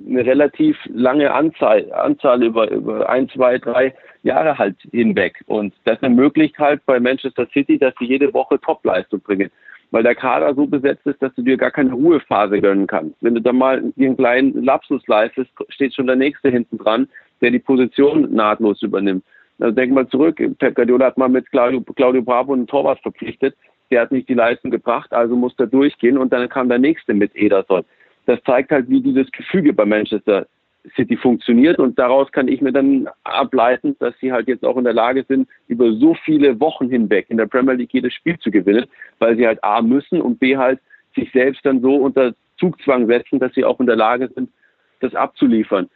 eine 0.07 0.25
relativ 0.25 0.77
lange 0.85 1.31
Anzahl, 1.31 1.91
Anzahl 1.93 2.43
über, 2.43 2.69
über 2.69 3.09
ein, 3.09 3.29
zwei, 3.29 3.57
drei 3.57 3.93
Jahre 4.23 4.57
halt 4.57 4.75
hinweg. 4.91 5.43
Und 5.47 5.73
das 5.85 6.01
ermöglicht 6.01 6.57
halt 6.57 6.85
bei 6.85 6.99
Manchester 6.99 7.47
City, 7.53 7.77
dass 7.77 7.93
sie 7.99 8.05
jede 8.05 8.33
Woche 8.33 8.59
Topleistung 8.59 9.19
bringen. 9.21 9.49
Weil 9.91 10.03
der 10.03 10.15
Kader 10.15 10.53
so 10.53 10.67
besetzt 10.67 11.05
ist, 11.07 11.21
dass 11.21 11.33
du 11.35 11.41
dir 11.41 11.57
gar 11.57 11.71
keine 11.71 11.93
Ruhephase 11.93 12.61
gönnen 12.61 12.85
kannst. 12.85 13.15
Wenn 13.21 13.35
du 13.35 13.41
da 13.41 13.51
mal 13.51 13.77
einen 13.97 14.17
kleinen 14.17 14.63
Lapsus 14.63 15.05
leistest, 15.07 15.49
steht 15.69 15.95
schon 15.95 16.07
der 16.07 16.15
Nächste 16.15 16.49
hinten 16.49 16.77
dran, 16.77 17.07
der 17.41 17.51
die 17.51 17.59
Position 17.59 18.33
nahtlos 18.33 18.81
übernimmt. 18.83 19.23
Also 19.59 19.75
denk 19.75 19.93
mal 19.93 20.07
zurück, 20.07 20.41
Pep 20.59 20.75
Guardiola 20.75 21.07
hat 21.07 21.17
mal 21.17 21.27
mit 21.27 21.49
Claudio, 21.51 21.81
Claudio 21.81 22.21
Bravo 22.21 22.53
einen 22.53 22.67
Torwart 22.67 22.99
verpflichtet, 23.01 23.55
der 23.91 24.01
hat 24.01 24.11
nicht 24.11 24.29
die 24.29 24.33
Leistung 24.35 24.71
gebracht, 24.71 25.11
also 25.11 25.35
muss 25.35 25.53
er 25.57 25.67
durchgehen 25.67 26.17
und 26.17 26.31
dann 26.31 26.47
kam 26.49 26.69
der 26.69 26.79
nächste 26.79 27.13
mit 27.13 27.35
Ederson. 27.35 27.83
Das 28.25 28.39
zeigt 28.43 28.71
halt, 28.71 28.89
wie 28.89 29.01
dieses 29.01 29.29
Gefüge 29.31 29.73
bei 29.73 29.85
Manchester 29.85 30.45
City 30.95 31.17
funktioniert 31.17 31.79
und 31.79 31.99
daraus 31.99 32.31
kann 32.31 32.47
ich 32.47 32.61
mir 32.61 32.71
dann 32.71 33.09
ableiten, 33.23 33.95
dass 33.99 34.17
sie 34.19 34.31
halt 34.31 34.47
jetzt 34.47 34.63
auch 34.63 34.77
in 34.77 34.85
der 34.85 34.93
Lage 34.93 35.25
sind, 35.27 35.47
über 35.67 35.91
so 35.93 36.15
viele 36.25 36.59
Wochen 36.59 36.89
hinweg 36.89 37.25
in 37.29 37.37
der 37.37 37.47
Premier 37.47 37.73
League 37.73 37.93
jedes 37.93 38.13
Spiel 38.13 38.37
zu 38.39 38.49
gewinnen, 38.49 38.85
weil 39.19 39.35
sie 39.35 39.45
halt 39.45 39.63
A 39.63 39.81
müssen 39.81 40.21
und 40.21 40.39
B 40.39 40.57
halt 40.57 40.79
sich 41.15 41.31
selbst 41.31 41.65
dann 41.65 41.81
so 41.81 41.95
unter 41.95 42.33
Zugzwang 42.57 43.07
setzen, 43.07 43.39
dass 43.39 43.53
sie 43.53 43.65
auch 43.65 43.79
in 43.79 43.87
der 43.87 43.95
Lage 43.95 44.29
sind, 44.33 44.49
das 45.01 45.15
abzuliefern. 45.15 45.89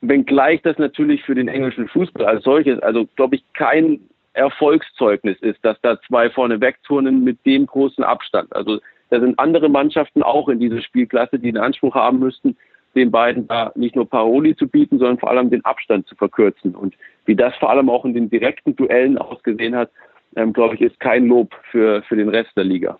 Wenngleich 0.00 0.62
das 0.62 0.78
natürlich 0.78 1.22
für 1.22 1.34
den 1.34 1.48
englischen 1.48 1.88
Fußball 1.88 2.26
als 2.26 2.44
solches, 2.44 2.78
also 2.80 3.06
glaube 3.16 3.36
ich, 3.36 3.44
kein 3.52 4.00
Erfolgszeugnis 4.32 5.38
ist, 5.40 5.62
dass 5.64 5.80
da 5.82 6.00
zwei 6.02 6.30
vorne 6.30 6.60
wegturnen 6.60 7.22
mit 7.22 7.44
dem 7.44 7.66
großen 7.66 8.02
Abstand. 8.02 8.54
Also 8.56 8.80
da 9.10 9.20
sind 9.20 9.38
andere 9.38 9.68
Mannschaften 9.68 10.22
auch 10.22 10.48
in 10.48 10.58
dieser 10.58 10.80
Spielklasse, 10.80 11.38
die 11.38 11.52
den 11.52 11.58
Anspruch 11.58 11.94
haben 11.94 12.18
müssten, 12.18 12.56
den 12.94 13.10
beiden 13.10 13.46
da 13.48 13.72
nicht 13.74 13.96
nur 13.96 14.08
Paroli 14.08 14.56
zu 14.56 14.68
bieten, 14.68 14.98
sondern 14.98 15.18
vor 15.18 15.30
allem 15.30 15.50
den 15.50 15.64
Abstand 15.64 16.06
zu 16.06 16.14
verkürzen. 16.14 16.74
Und 16.74 16.94
wie 17.24 17.36
das 17.36 17.54
vor 17.56 17.70
allem 17.70 17.88
auch 17.88 18.04
in 18.04 18.14
den 18.14 18.30
direkten 18.30 18.76
Duellen 18.76 19.18
ausgesehen 19.18 19.74
hat, 19.74 19.90
ähm, 20.36 20.52
glaube 20.52 20.74
ich, 20.74 20.80
ist 20.80 20.98
kein 21.00 21.26
Lob 21.26 21.54
für, 21.70 22.02
für 22.02 22.16
den 22.16 22.28
Rest 22.28 22.50
der 22.56 22.64
Liga. 22.64 22.98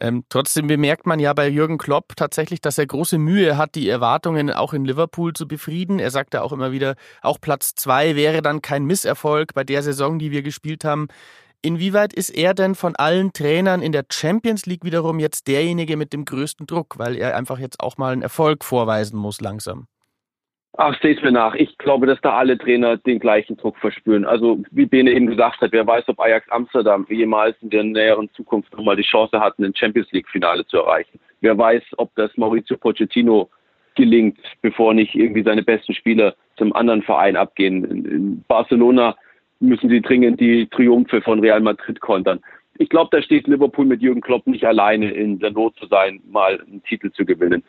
Ähm, 0.00 0.24
trotzdem 0.28 0.68
bemerkt 0.68 1.06
man 1.06 1.18
ja 1.18 1.32
bei 1.32 1.48
Jürgen 1.48 1.78
Klopp 1.78 2.14
tatsächlich, 2.16 2.60
dass 2.60 2.78
er 2.78 2.86
große 2.86 3.18
Mühe 3.18 3.56
hat, 3.56 3.74
die 3.74 3.88
Erwartungen 3.88 4.50
auch 4.50 4.72
in 4.72 4.84
Liverpool 4.84 5.32
zu 5.32 5.48
befrieden. 5.48 5.98
Er 5.98 6.10
sagt 6.10 6.34
ja 6.34 6.42
auch 6.42 6.52
immer 6.52 6.70
wieder, 6.70 6.94
auch 7.22 7.40
Platz 7.40 7.74
zwei 7.74 8.14
wäre 8.14 8.42
dann 8.42 8.62
kein 8.62 8.84
Misserfolg 8.84 9.54
bei 9.54 9.64
der 9.64 9.82
Saison, 9.82 10.18
die 10.18 10.30
wir 10.30 10.42
gespielt 10.42 10.84
haben. 10.84 11.08
Inwieweit 11.60 12.12
ist 12.12 12.30
er 12.30 12.54
denn 12.54 12.76
von 12.76 12.94
allen 12.94 13.32
Trainern 13.32 13.82
in 13.82 13.90
der 13.90 14.04
Champions 14.10 14.66
League 14.66 14.84
wiederum 14.84 15.18
jetzt 15.18 15.48
derjenige 15.48 15.96
mit 15.96 16.12
dem 16.12 16.24
größten 16.24 16.66
Druck, 16.66 16.98
weil 16.98 17.16
er 17.16 17.36
einfach 17.36 17.58
jetzt 17.58 17.80
auch 17.80 17.98
mal 17.98 18.12
einen 18.12 18.22
Erfolg 18.22 18.64
vorweisen 18.64 19.18
muss 19.18 19.40
langsam? 19.40 19.88
Ach, 20.76 20.96
seht 21.02 21.20
mir 21.24 21.32
nach. 21.32 21.56
Ich 21.56 21.76
glaube, 21.78 22.06
dass 22.06 22.20
da 22.20 22.36
alle 22.36 22.56
Trainer 22.56 22.96
den 22.98 23.18
gleichen 23.18 23.56
Druck 23.56 23.76
verspüren. 23.78 24.24
Also, 24.24 24.62
wie 24.70 24.86
Bene 24.86 25.10
eben 25.10 25.26
gesagt 25.26 25.60
hat, 25.60 25.72
wer 25.72 25.84
weiß, 25.84 26.04
ob 26.08 26.20
Ajax 26.20 26.48
Amsterdam 26.50 27.04
jemals 27.08 27.56
in 27.60 27.70
der 27.70 27.82
näheren 27.82 28.30
Zukunft 28.34 28.72
nochmal 28.76 28.94
die 28.94 29.02
Chance 29.02 29.40
hatten, 29.40 29.64
ein 29.64 29.74
Champions 29.74 30.12
League-Finale 30.12 30.64
zu 30.66 30.76
erreichen. 30.76 31.18
Wer 31.40 31.58
weiß, 31.58 31.82
ob 31.96 32.14
das 32.14 32.30
Maurizio 32.36 32.76
Pochettino 32.76 33.50
gelingt, 33.96 34.38
bevor 34.62 34.94
nicht 34.94 35.16
irgendwie 35.16 35.42
seine 35.42 35.64
besten 35.64 35.94
Spieler 35.94 36.36
zum 36.56 36.72
anderen 36.72 37.02
Verein 37.02 37.34
abgehen. 37.34 37.84
In 37.84 38.44
Barcelona 38.46 39.16
müssen 39.60 39.88
sie 39.88 40.00
dringend 40.00 40.40
die 40.40 40.66
Triumphe 40.66 41.20
von 41.20 41.40
Real 41.40 41.60
Madrid 41.60 42.00
kontern. 42.00 42.40
Ich 42.78 42.88
glaube, 42.88 43.08
da 43.10 43.22
steht 43.22 43.48
Liverpool 43.48 43.86
mit 43.86 44.00
Jürgen 44.00 44.20
Klopp 44.20 44.46
nicht 44.46 44.64
alleine 44.64 45.10
in 45.10 45.40
der 45.40 45.50
Not 45.50 45.76
zu 45.78 45.86
sein, 45.86 46.20
mal 46.30 46.60
einen 46.60 46.82
Titel 46.84 47.10
zu 47.10 47.24
gewinnen 47.24 47.64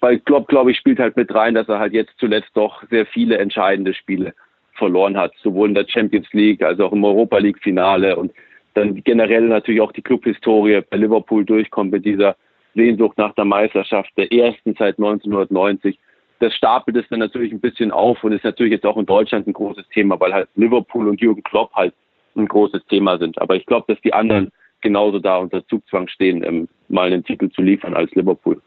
bei 0.00 0.16
Klopp, 0.16 0.48
glaube 0.48 0.70
ich, 0.70 0.78
spielt 0.78 0.98
halt 0.98 1.16
mit 1.16 1.34
rein, 1.34 1.54
dass 1.54 1.68
er 1.68 1.78
halt 1.78 1.92
jetzt 1.92 2.12
zuletzt 2.18 2.50
doch 2.54 2.82
sehr 2.90 3.06
viele 3.06 3.38
entscheidende 3.38 3.94
Spiele 3.94 4.34
verloren 4.72 5.16
hat, 5.16 5.32
sowohl 5.42 5.68
in 5.68 5.74
der 5.74 5.86
Champions 5.88 6.28
League 6.32 6.62
als 6.62 6.80
auch 6.80 6.92
im 6.92 7.04
Europa 7.04 7.38
League 7.38 7.58
Finale 7.62 8.16
und 8.16 8.32
dann 8.74 9.02
generell 9.02 9.48
natürlich 9.48 9.80
auch 9.80 9.92
die 9.92 10.02
Clubhistorie 10.02 10.82
bei 10.88 10.96
Liverpool 10.96 11.44
durchkommt 11.44 11.90
mit 11.90 12.04
dieser 12.04 12.36
Sehnsucht 12.74 13.18
nach 13.18 13.34
der 13.34 13.44
Meisterschaft 13.44 14.10
der 14.16 14.32
ersten 14.32 14.74
seit 14.78 14.98
1990. 14.98 15.98
Das 16.40 16.54
stapelt 16.54 16.96
es 16.96 17.08
dann 17.08 17.18
natürlich 17.18 17.52
ein 17.52 17.60
bisschen 17.60 17.90
auf 17.90 18.22
und 18.22 18.32
ist 18.32 18.44
natürlich 18.44 18.72
jetzt 18.72 18.86
auch 18.86 18.96
in 18.96 19.06
Deutschland 19.06 19.46
ein 19.46 19.52
großes 19.52 19.88
Thema, 19.88 20.18
weil 20.20 20.32
halt 20.32 20.48
Liverpool 20.54 21.08
und 21.08 21.20
Jürgen 21.20 21.42
Klopp 21.42 21.72
halt 21.74 21.94
ein 22.36 22.46
großes 22.46 22.86
Thema 22.86 23.18
sind. 23.18 23.40
Aber 23.40 23.56
ich 23.56 23.66
glaube, 23.66 23.92
dass 23.92 24.00
die 24.02 24.12
anderen 24.12 24.52
genauso 24.80 25.18
da 25.18 25.38
unter 25.38 25.66
Zugzwang 25.66 26.08
stehen, 26.08 26.44
ähm, 26.44 26.68
mal 26.88 27.08
einen 27.08 27.24
Titel 27.24 27.50
zu 27.50 27.62
liefern 27.62 27.94
als 27.94 28.12
Liverpool. 28.12 28.60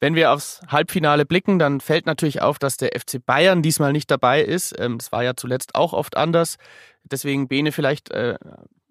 Wenn 0.00 0.14
wir 0.14 0.32
aufs 0.32 0.60
Halbfinale 0.68 1.26
blicken, 1.26 1.58
dann 1.58 1.80
fällt 1.80 2.06
natürlich 2.06 2.40
auf, 2.40 2.58
dass 2.58 2.76
der 2.76 2.90
FC 2.98 3.24
Bayern 3.24 3.62
diesmal 3.62 3.92
nicht 3.92 4.10
dabei 4.10 4.42
ist. 4.42 4.74
Ähm, 4.78 4.98
das 4.98 5.10
war 5.10 5.24
ja 5.24 5.34
zuletzt 5.34 5.74
auch 5.74 5.92
oft 5.92 6.16
anders. 6.16 6.56
Deswegen, 7.04 7.48
Bene, 7.48 7.72
vielleicht 7.72 8.10
äh, 8.10 8.36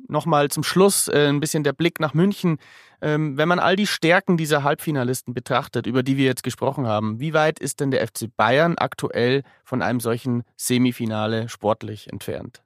nochmal 0.08 0.50
zum 0.50 0.64
Schluss 0.64 1.08
äh, 1.08 1.28
ein 1.28 1.40
bisschen 1.40 1.64
der 1.64 1.74
Blick 1.74 2.00
nach 2.00 2.14
München. 2.14 2.58
Ähm, 3.02 3.38
wenn 3.38 3.48
man 3.48 3.60
all 3.60 3.76
die 3.76 3.88
Stärken 3.88 4.38
dieser 4.38 4.64
Halbfinalisten 4.64 5.34
betrachtet, 5.34 5.86
über 5.86 6.04
die 6.04 6.18
wir 6.18 6.26
jetzt 6.26 6.44
gesprochen 6.44 6.88
haben, 6.88 7.20
wie 7.20 7.34
weit 7.34 7.60
ist 7.60 7.80
denn 7.80 7.92
der 7.92 8.06
FC 8.08 8.36
Bayern 8.36 8.78
aktuell 8.78 9.44
von 9.64 9.82
einem 9.82 10.00
solchen 10.00 10.44
Semifinale 10.56 11.50
sportlich 11.50 12.12
entfernt? 12.12 12.64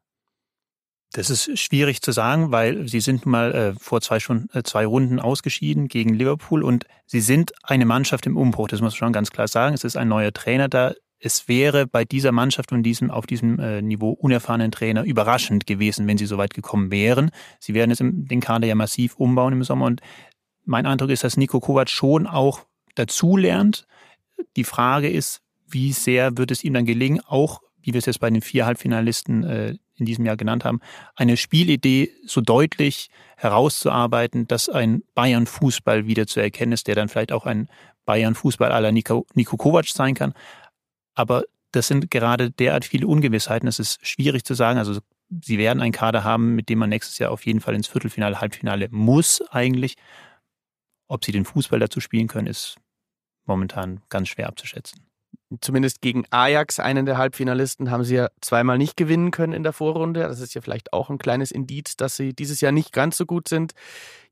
Das 1.14 1.30
ist 1.30 1.60
schwierig 1.60 2.02
zu 2.02 2.14
sagen, 2.14 2.52
weil 2.54 2.88
sie 2.88 3.02
sind 3.02 3.26
mal 3.26 3.54
äh, 3.54 3.74
vor 3.78 4.00
zwei, 4.00 4.22
schon, 4.22 4.48
äh, 4.54 4.64
zwei 4.64 4.86
Runden 4.86 5.20
ausgeschieden 5.20 5.90
gegen 5.90 6.14
Liverpool 6.14 6.64
und 6.64 6.86
sie 7.06 7.20
sind 7.20 7.52
eine 7.64 7.86
Mannschaft 7.86 8.26
im 8.28 8.38
Umbruch. 8.38 8.70
Das 8.70 8.80
muss 8.80 8.94
man 8.94 8.98
schon 8.98 9.14
ganz 9.14 9.30
klar 9.30 9.50
sagen. 9.50 9.76
Es 9.76 9.84
ist 9.84 9.98
ein 9.98 10.08
neuer 10.08 10.32
Trainer 10.32 10.70
da. 10.70 10.94
Es 11.24 11.48
wäre 11.48 11.86
bei 11.86 12.04
dieser 12.04 12.32
Mannschaft 12.32 12.72
und 12.72 12.84
diesem, 12.84 13.12
auf 13.12 13.28
diesem 13.28 13.60
äh, 13.60 13.82
Niveau 13.82 14.10
unerfahrenen 14.12 14.72
Trainer 14.72 15.04
überraschend 15.04 15.68
gewesen, 15.68 16.08
wenn 16.08 16.18
sie 16.18 16.26
so 16.26 16.38
weit 16.38 16.54
gekommen 16.54 16.92
wären. 16.92 17.30
Sie 17.60 17.74
werden 17.74 17.92
jetzt 17.92 18.02
im, 18.02 18.28
den 18.28 18.42
Kader 18.42 18.68
ja 18.68 18.76
massiv 18.76 19.16
umbauen 19.16 19.54
im 19.54 19.64
Sommer 19.64 19.86
und 19.86 20.02
mein 20.66 20.86
Eindruck 20.86 21.10
ist, 21.10 21.24
dass 21.24 21.38
Nico 21.38 21.60
Kovac 21.60 21.90
schon 21.90 22.28
auch 22.28 22.62
dazulernt 22.96 23.88
die 24.56 24.64
Frage 24.64 25.10
ist, 25.10 25.42
wie 25.68 25.94
sehr 25.94 26.38
wird 26.38 26.52
es 26.52 26.64
ihm 26.64 26.74
dann 26.74 26.86
gelingen, 26.86 27.22
auch 27.26 27.62
wie 27.82 27.94
wir 27.94 28.00
es 28.00 28.06
jetzt 28.06 28.20
bei 28.20 28.30
den 28.30 28.42
vier 28.42 28.66
Halbfinalisten 28.66 29.44
äh, 29.44 29.76
in 29.96 30.06
diesem 30.06 30.26
Jahr 30.26 30.38
genannt 30.38 30.66
haben, 30.66 30.80
eine 31.16 31.38
Spielidee 31.38 32.12
so 32.26 32.42
deutlich 32.42 33.10
herauszuarbeiten, 33.38 34.48
dass 34.48 34.68
ein 34.68 35.04
Bayern-Fußball 35.16 36.08
wieder 36.08 36.28
zu 36.28 36.40
erkennen 36.40 36.74
ist, 36.74 36.88
der 36.88 36.96
dann 36.96 37.08
vielleicht 37.08 37.32
auch 37.32 37.46
ein 37.46 37.68
Bayern-Fußball 38.06 38.72
aller 38.72 38.92
Nico, 38.92 39.26
Nico 39.36 39.58
Kovac 39.58 39.88
sein 39.88 40.16
kann. 40.16 40.34
Aber 41.22 41.44
das 41.72 41.88
sind 41.88 42.10
gerade 42.10 42.50
derart 42.50 42.84
viele 42.84 43.06
Ungewissheiten. 43.06 43.70
Es 43.70 43.78
ist 43.78 44.04
schwierig 44.06 44.44
zu 44.44 44.56
sagen. 44.56 44.80
Also 44.80 45.00
sie 45.30 45.60
werden 45.60 45.80
einen 45.80 45.92
Kader 45.92 46.24
haben, 46.24 46.56
mit 46.56 46.68
dem 46.68 46.80
man 46.80 46.90
nächstes 46.90 47.20
Jahr 47.20 47.30
auf 47.30 47.46
jeden 47.46 47.62
Fall 47.62 47.76
ins 47.76 47.86
Viertelfinale, 47.86 48.42
Halbfinale 48.42 48.88
muss 48.90 49.40
eigentlich. 49.52 49.98
Ob 51.08 51.24
sie 51.24 51.32
den 51.32 51.46
Fußball 51.46 51.80
dazu 51.80 52.00
spielen 52.00 52.28
können, 52.28 52.48
ist 52.48 52.78
momentan 53.46 54.02
ganz 54.10 54.30
schwer 54.30 54.48
abzuschätzen 54.48 55.12
zumindest 55.60 56.02
gegen 56.02 56.24
Ajax, 56.30 56.80
einen 56.80 57.06
der 57.06 57.18
Halbfinalisten, 57.18 57.92
haben 57.92 58.04
sie 58.04 58.16
ja 58.16 58.30
zweimal 58.40 58.78
nicht 58.78 58.96
gewinnen 58.96 59.32
können 59.32 59.54
in 59.54 59.64
der 59.64 59.74
Vorrunde. 59.74 60.22
Das 60.22 60.40
ist 60.40 60.54
ja 60.54 60.62
vielleicht 60.62 60.94
auch 60.94 61.10
ein 61.10 61.18
kleines 61.18 61.52
Indiz, 61.52 61.98
dass 61.98 62.16
sie 62.16 62.34
dieses 62.34 62.62
Jahr 62.62 62.72
nicht 62.72 62.94
ganz 62.94 63.18
so 63.18 63.26
gut 63.26 63.50
sind. 63.50 63.74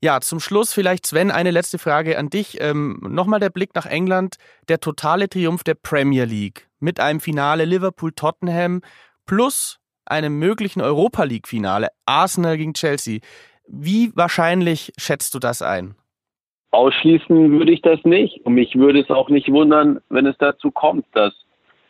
Ja, 0.00 0.20
zum 0.20 0.40
Schluss 0.40 0.72
vielleicht, 0.72 1.04
Sven, 1.04 1.30
eine 1.30 1.50
letzte 1.50 1.78
Frage 1.78 2.18
an 2.18 2.30
dich. 2.30 2.58
Ähm, 2.60 3.00
Nochmal 3.02 3.40
der 3.40 3.50
Blick 3.50 3.74
nach 3.74 3.86
England. 3.86 4.36
Der 4.68 4.80
totale 4.80 5.28
Triumph 5.28 5.64
der 5.64 5.74
Premier 5.74 6.24
League 6.24 6.69
mit 6.80 7.00
einem 7.00 7.20
Finale 7.20 7.64
Liverpool-Tottenham 7.64 8.80
plus 9.26 9.78
einem 10.06 10.38
möglichen 10.38 10.80
Europa 10.80 11.22
League-Finale 11.24 11.88
Arsenal 12.04 12.56
gegen 12.56 12.74
Chelsea. 12.74 13.20
Wie 13.68 14.10
wahrscheinlich 14.16 14.92
schätzt 14.98 15.34
du 15.34 15.38
das 15.38 15.62
ein? 15.62 15.94
Ausschließen 16.72 17.50
würde 17.52 17.72
ich 17.72 17.82
das 17.82 18.02
nicht. 18.04 18.44
Und 18.44 18.54
mich 18.54 18.74
würde 18.76 19.00
es 19.00 19.10
auch 19.10 19.28
nicht 19.28 19.50
wundern, 19.50 20.00
wenn 20.08 20.26
es 20.26 20.36
dazu 20.38 20.70
kommt, 20.70 21.04
dass 21.12 21.32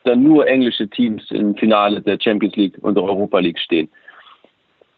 dann 0.04 0.22
nur 0.22 0.46
englische 0.46 0.88
Teams 0.88 1.30
im 1.30 1.54
Finale 1.56 2.00
der 2.00 2.18
Champions 2.20 2.56
League 2.56 2.78
und 2.80 2.94
der 2.94 3.04
Europa 3.04 3.38
League 3.38 3.58
stehen. 3.58 3.90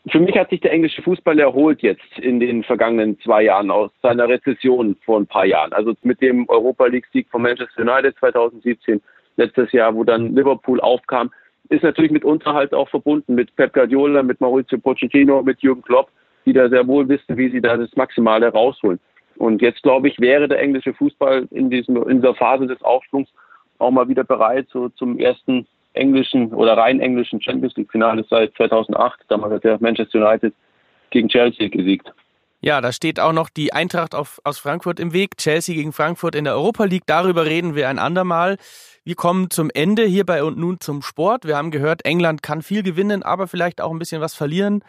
Für 0.08 0.18
mich 0.18 0.36
hat 0.36 0.50
sich 0.50 0.60
der 0.60 0.72
englische 0.72 1.02
Fußball 1.02 1.38
erholt 1.38 1.80
jetzt 1.82 2.18
in 2.18 2.40
den 2.40 2.64
vergangenen 2.64 3.20
zwei 3.20 3.44
Jahren 3.44 3.70
aus 3.70 3.92
seiner 4.02 4.28
Rezession 4.28 4.96
vor 5.04 5.20
ein 5.20 5.26
paar 5.26 5.46
Jahren. 5.46 5.72
Also 5.72 5.94
mit 6.02 6.20
dem 6.20 6.48
Europa 6.48 6.86
League-Sieg 6.86 7.28
von 7.30 7.42
Manchester 7.42 7.82
United 7.82 8.16
2017, 8.18 9.00
letztes 9.36 9.72
Jahr, 9.72 9.94
wo 9.94 10.04
dann 10.04 10.34
Liverpool 10.34 10.80
aufkam, 10.80 11.30
ist 11.68 11.82
natürlich 11.82 12.10
mitunter 12.10 12.52
halt 12.52 12.74
auch 12.74 12.88
verbunden 12.88 13.34
mit 13.34 13.54
Pep 13.56 13.72
Guardiola, 13.72 14.22
mit 14.22 14.40
Maurizio 14.40 14.78
Pochettino, 14.78 15.42
mit 15.42 15.60
Jürgen 15.60 15.82
Klopp, 15.82 16.10
die 16.44 16.52
da 16.52 16.68
sehr 16.68 16.86
wohl 16.86 17.08
wissen, 17.08 17.36
wie 17.36 17.50
sie 17.50 17.60
da 17.60 17.76
das 17.76 17.94
Maximale 17.96 18.48
rausholen. 18.48 18.98
Und 19.36 19.62
jetzt, 19.62 19.82
glaube 19.82 20.08
ich, 20.08 20.20
wäre 20.20 20.48
der 20.48 20.60
englische 20.60 20.92
Fußball 20.92 21.48
in, 21.50 21.70
diesem, 21.70 21.96
in 22.08 22.20
dieser 22.20 22.34
Phase 22.34 22.66
des 22.66 22.82
Aufschwungs 22.82 23.28
auch 23.78 23.90
mal 23.90 24.08
wieder 24.08 24.24
bereit, 24.24 24.68
so 24.70 24.88
zum 24.90 25.18
ersten 25.18 25.66
englischen 25.94 26.52
oder 26.52 26.76
rein 26.76 27.00
englischen 27.00 27.40
Champions 27.40 27.76
League 27.76 27.90
Finale 27.90 28.24
seit 28.28 28.54
2008. 28.54 29.20
Damals 29.28 29.54
hat 29.54 29.64
der 29.64 29.78
Manchester 29.80 30.26
United 30.26 30.54
gegen 31.10 31.28
Chelsea 31.28 31.68
gesiegt. 31.68 32.12
Ja, 32.64 32.80
da 32.80 32.92
steht 32.92 33.18
auch 33.18 33.32
noch 33.32 33.48
die 33.50 33.72
Eintracht 33.72 34.14
auf, 34.14 34.40
aus 34.44 34.60
Frankfurt 34.60 35.00
im 35.00 35.12
Weg. 35.12 35.36
Chelsea 35.36 35.74
gegen 35.74 35.92
Frankfurt 35.92 36.36
in 36.36 36.44
der 36.44 36.54
Europa 36.54 36.84
League. 36.84 37.02
Darüber 37.06 37.44
reden 37.44 37.74
wir 37.74 37.88
ein 37.88 37.98
andermal. 37.98 38.56
Wir 39.04 39.16
kommen 39.16 39.50
zum 39.50 39.68
Ende 39.74 40.04
hierbei 40.04 40.44
und 40.44 40.56
nun 40.58 40.78
zum 40.78 41.02
Sport. 41.02 41.44
Wir 41.44 41.56
haben 41.56 41.72
gehört, 41.72 42.04
England 42.04 42.40
kann 42.40 42.62
viel 42.62 42.84
gewinnen, 42.84 43.24
aber 43.24 43.48
vielleicht 43.48 43.80
auch 43.80 43.90
ein 43.90 43.98
bisschen 43.98 44.20
was 44.20 44.34
verlieren. 44.34 44.84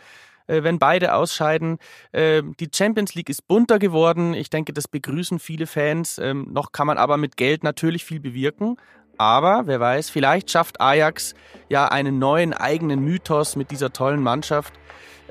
Äh, 0.46 0.62
wenn 0.62 0.78
beide 0.78 1.16
ausscheiden. 1.16 1.80
Ähm, 2.12 2.54
die 2.60 2.70
Champions 2.72 3.16
League 3.16 3.30
ist 3.30 3.48
bunter 3.48 3.80
geworden. 3.80 4.36
Ich 4.36 4.52
denke, 4.52 4.72
das 4.72 4.88
begrüßen 4.88 5.40
viele 5.40 5.66
Fans. 5.66 6.20
Ähm, 6.20 6.48
noch 6.52 6.74
kann 6.74 6.86
man 6.86 7.00
aber 7.00 7.18
mit 7.18 7.38
Geld 7.38 7.64
natürlich 7.64 8.06
viel 8.06 8.20
bewirken. 8.20 8.78
Aber 9.18 9.64
wer 9.66 9.80
weiß, 9.80 10.12
vielleicht 10.12 10.52
schafft 10.52 10.80
Ajax 10.80 11.34
ja 11.70 11.88
einen 11.88 12.20
neuen 12.20 12.54
eigenen 12.54 13.00
Mythos 13.00 13.56
mit 13.56 13.72
dieser 13.72 13.94
tollen 13.94 14.22
Mannschaft. 14.22 14.74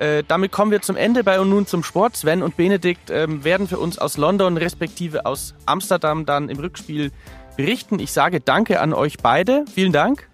Äh, 0.03 0.25
damit 0.27 0.51
kommen 0.51 0.73
wir 0.73 0.83
zum 0.83 0.97
Ende 0.97 1.23
bei 1.23 1.39
und 1.39 1.49
nun 1.49 1.65
zum 1.65 1.85
Sport. 1.85 2.17
Sven 2.17 2.43
und 2.43 2.57
Benedikt 2.57 3.09
ähm, 3.11 3.45
werden 3.45 3.69
für 3.69 3.79
uns 3.79 4.01
aus 4.01 4.17
London 4.17 4.57
respektive 4.57 5.27
aus 5.27 5.55
Amsterdam 5.65 6.27
dann 6.27 6.49
im 6.49 6.59
Rückspiel 6.59 7.13
berichten. 7.57 8.01
Ich 8.01 8.11
sage 8.11 8.41
Danke 8.41 8.81
an 8.81 8.95
euch 8.95 9.19
beide. 9.19 9.65
Vielen 9.73 9.93
Dank. 9.93 10.29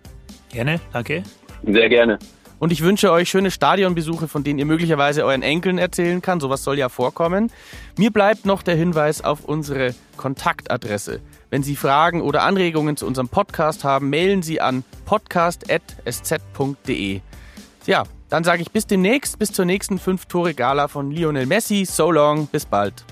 Gerne, 0.50 0.80
danke. 0.94 1.22
Sehr 1.66 1.90
gerne. 1.90 2.18
Und 2.58 2.72
ich 2.72 2.82
wünsche 2.82 3.12
euch 3.12 3.28
schöne 3.28 3.50
Stadionbesuche, 3.50 4.26
von 4.26 4.42
denen 4.42 4.58
ihr 4.58 4.64
möglicherweise 4.64 5.26
euren 5.26 5.42
Enkeln 5.42 5.76
erzählen 5.76 6.22
kann. 6.22 6.40
Sowas 6.40 6.64
soll 6.64 6.78
ja 6.78 6.88
vorkommen. 6.88 7.52
Mir 7.98 8.10
bleibt 8.10 8.46
noch 8.46 8.62
der 8.62 8.74
Hinweis 8.74 9.22
auf 9.22 9.44
unsere 9.44 9.94
Kontaktadresse. 10.16 11.20
Wenn 11.50 11.62
Sie 11.62 11.76
Fragen 11.76 12.22
oder 12.22 12.42
Anregungen 12.42 12.96
zu 12.96 13.06
unserem 13.06 13.28
Podcast 13.28 13.84
haben, 13.84 14.08
mailen 14.08 14.42
Sie 14.42 14.62
an 14.62 14.82
podcast.sz.de. 15.04 17.20
Ja, 17.84 18.04
dann 18.28 18.44
sage 18.44 18.62
ich 18.62 18.70
bis 18.70 18.86
demnächst, 18.86 19.38
bis 19.38 19.52
zur 19.52 19.64
nächsten 19.64 19.98
5-Tore-Gala 19.98 20.88
von 20.88 21.10
Lionel 21.10 21.46
Messi. 21.46 21.84
So 21.84 22.10
long, 22.10 22.46
bis 22.46 22.66
bald. 22.66 23.04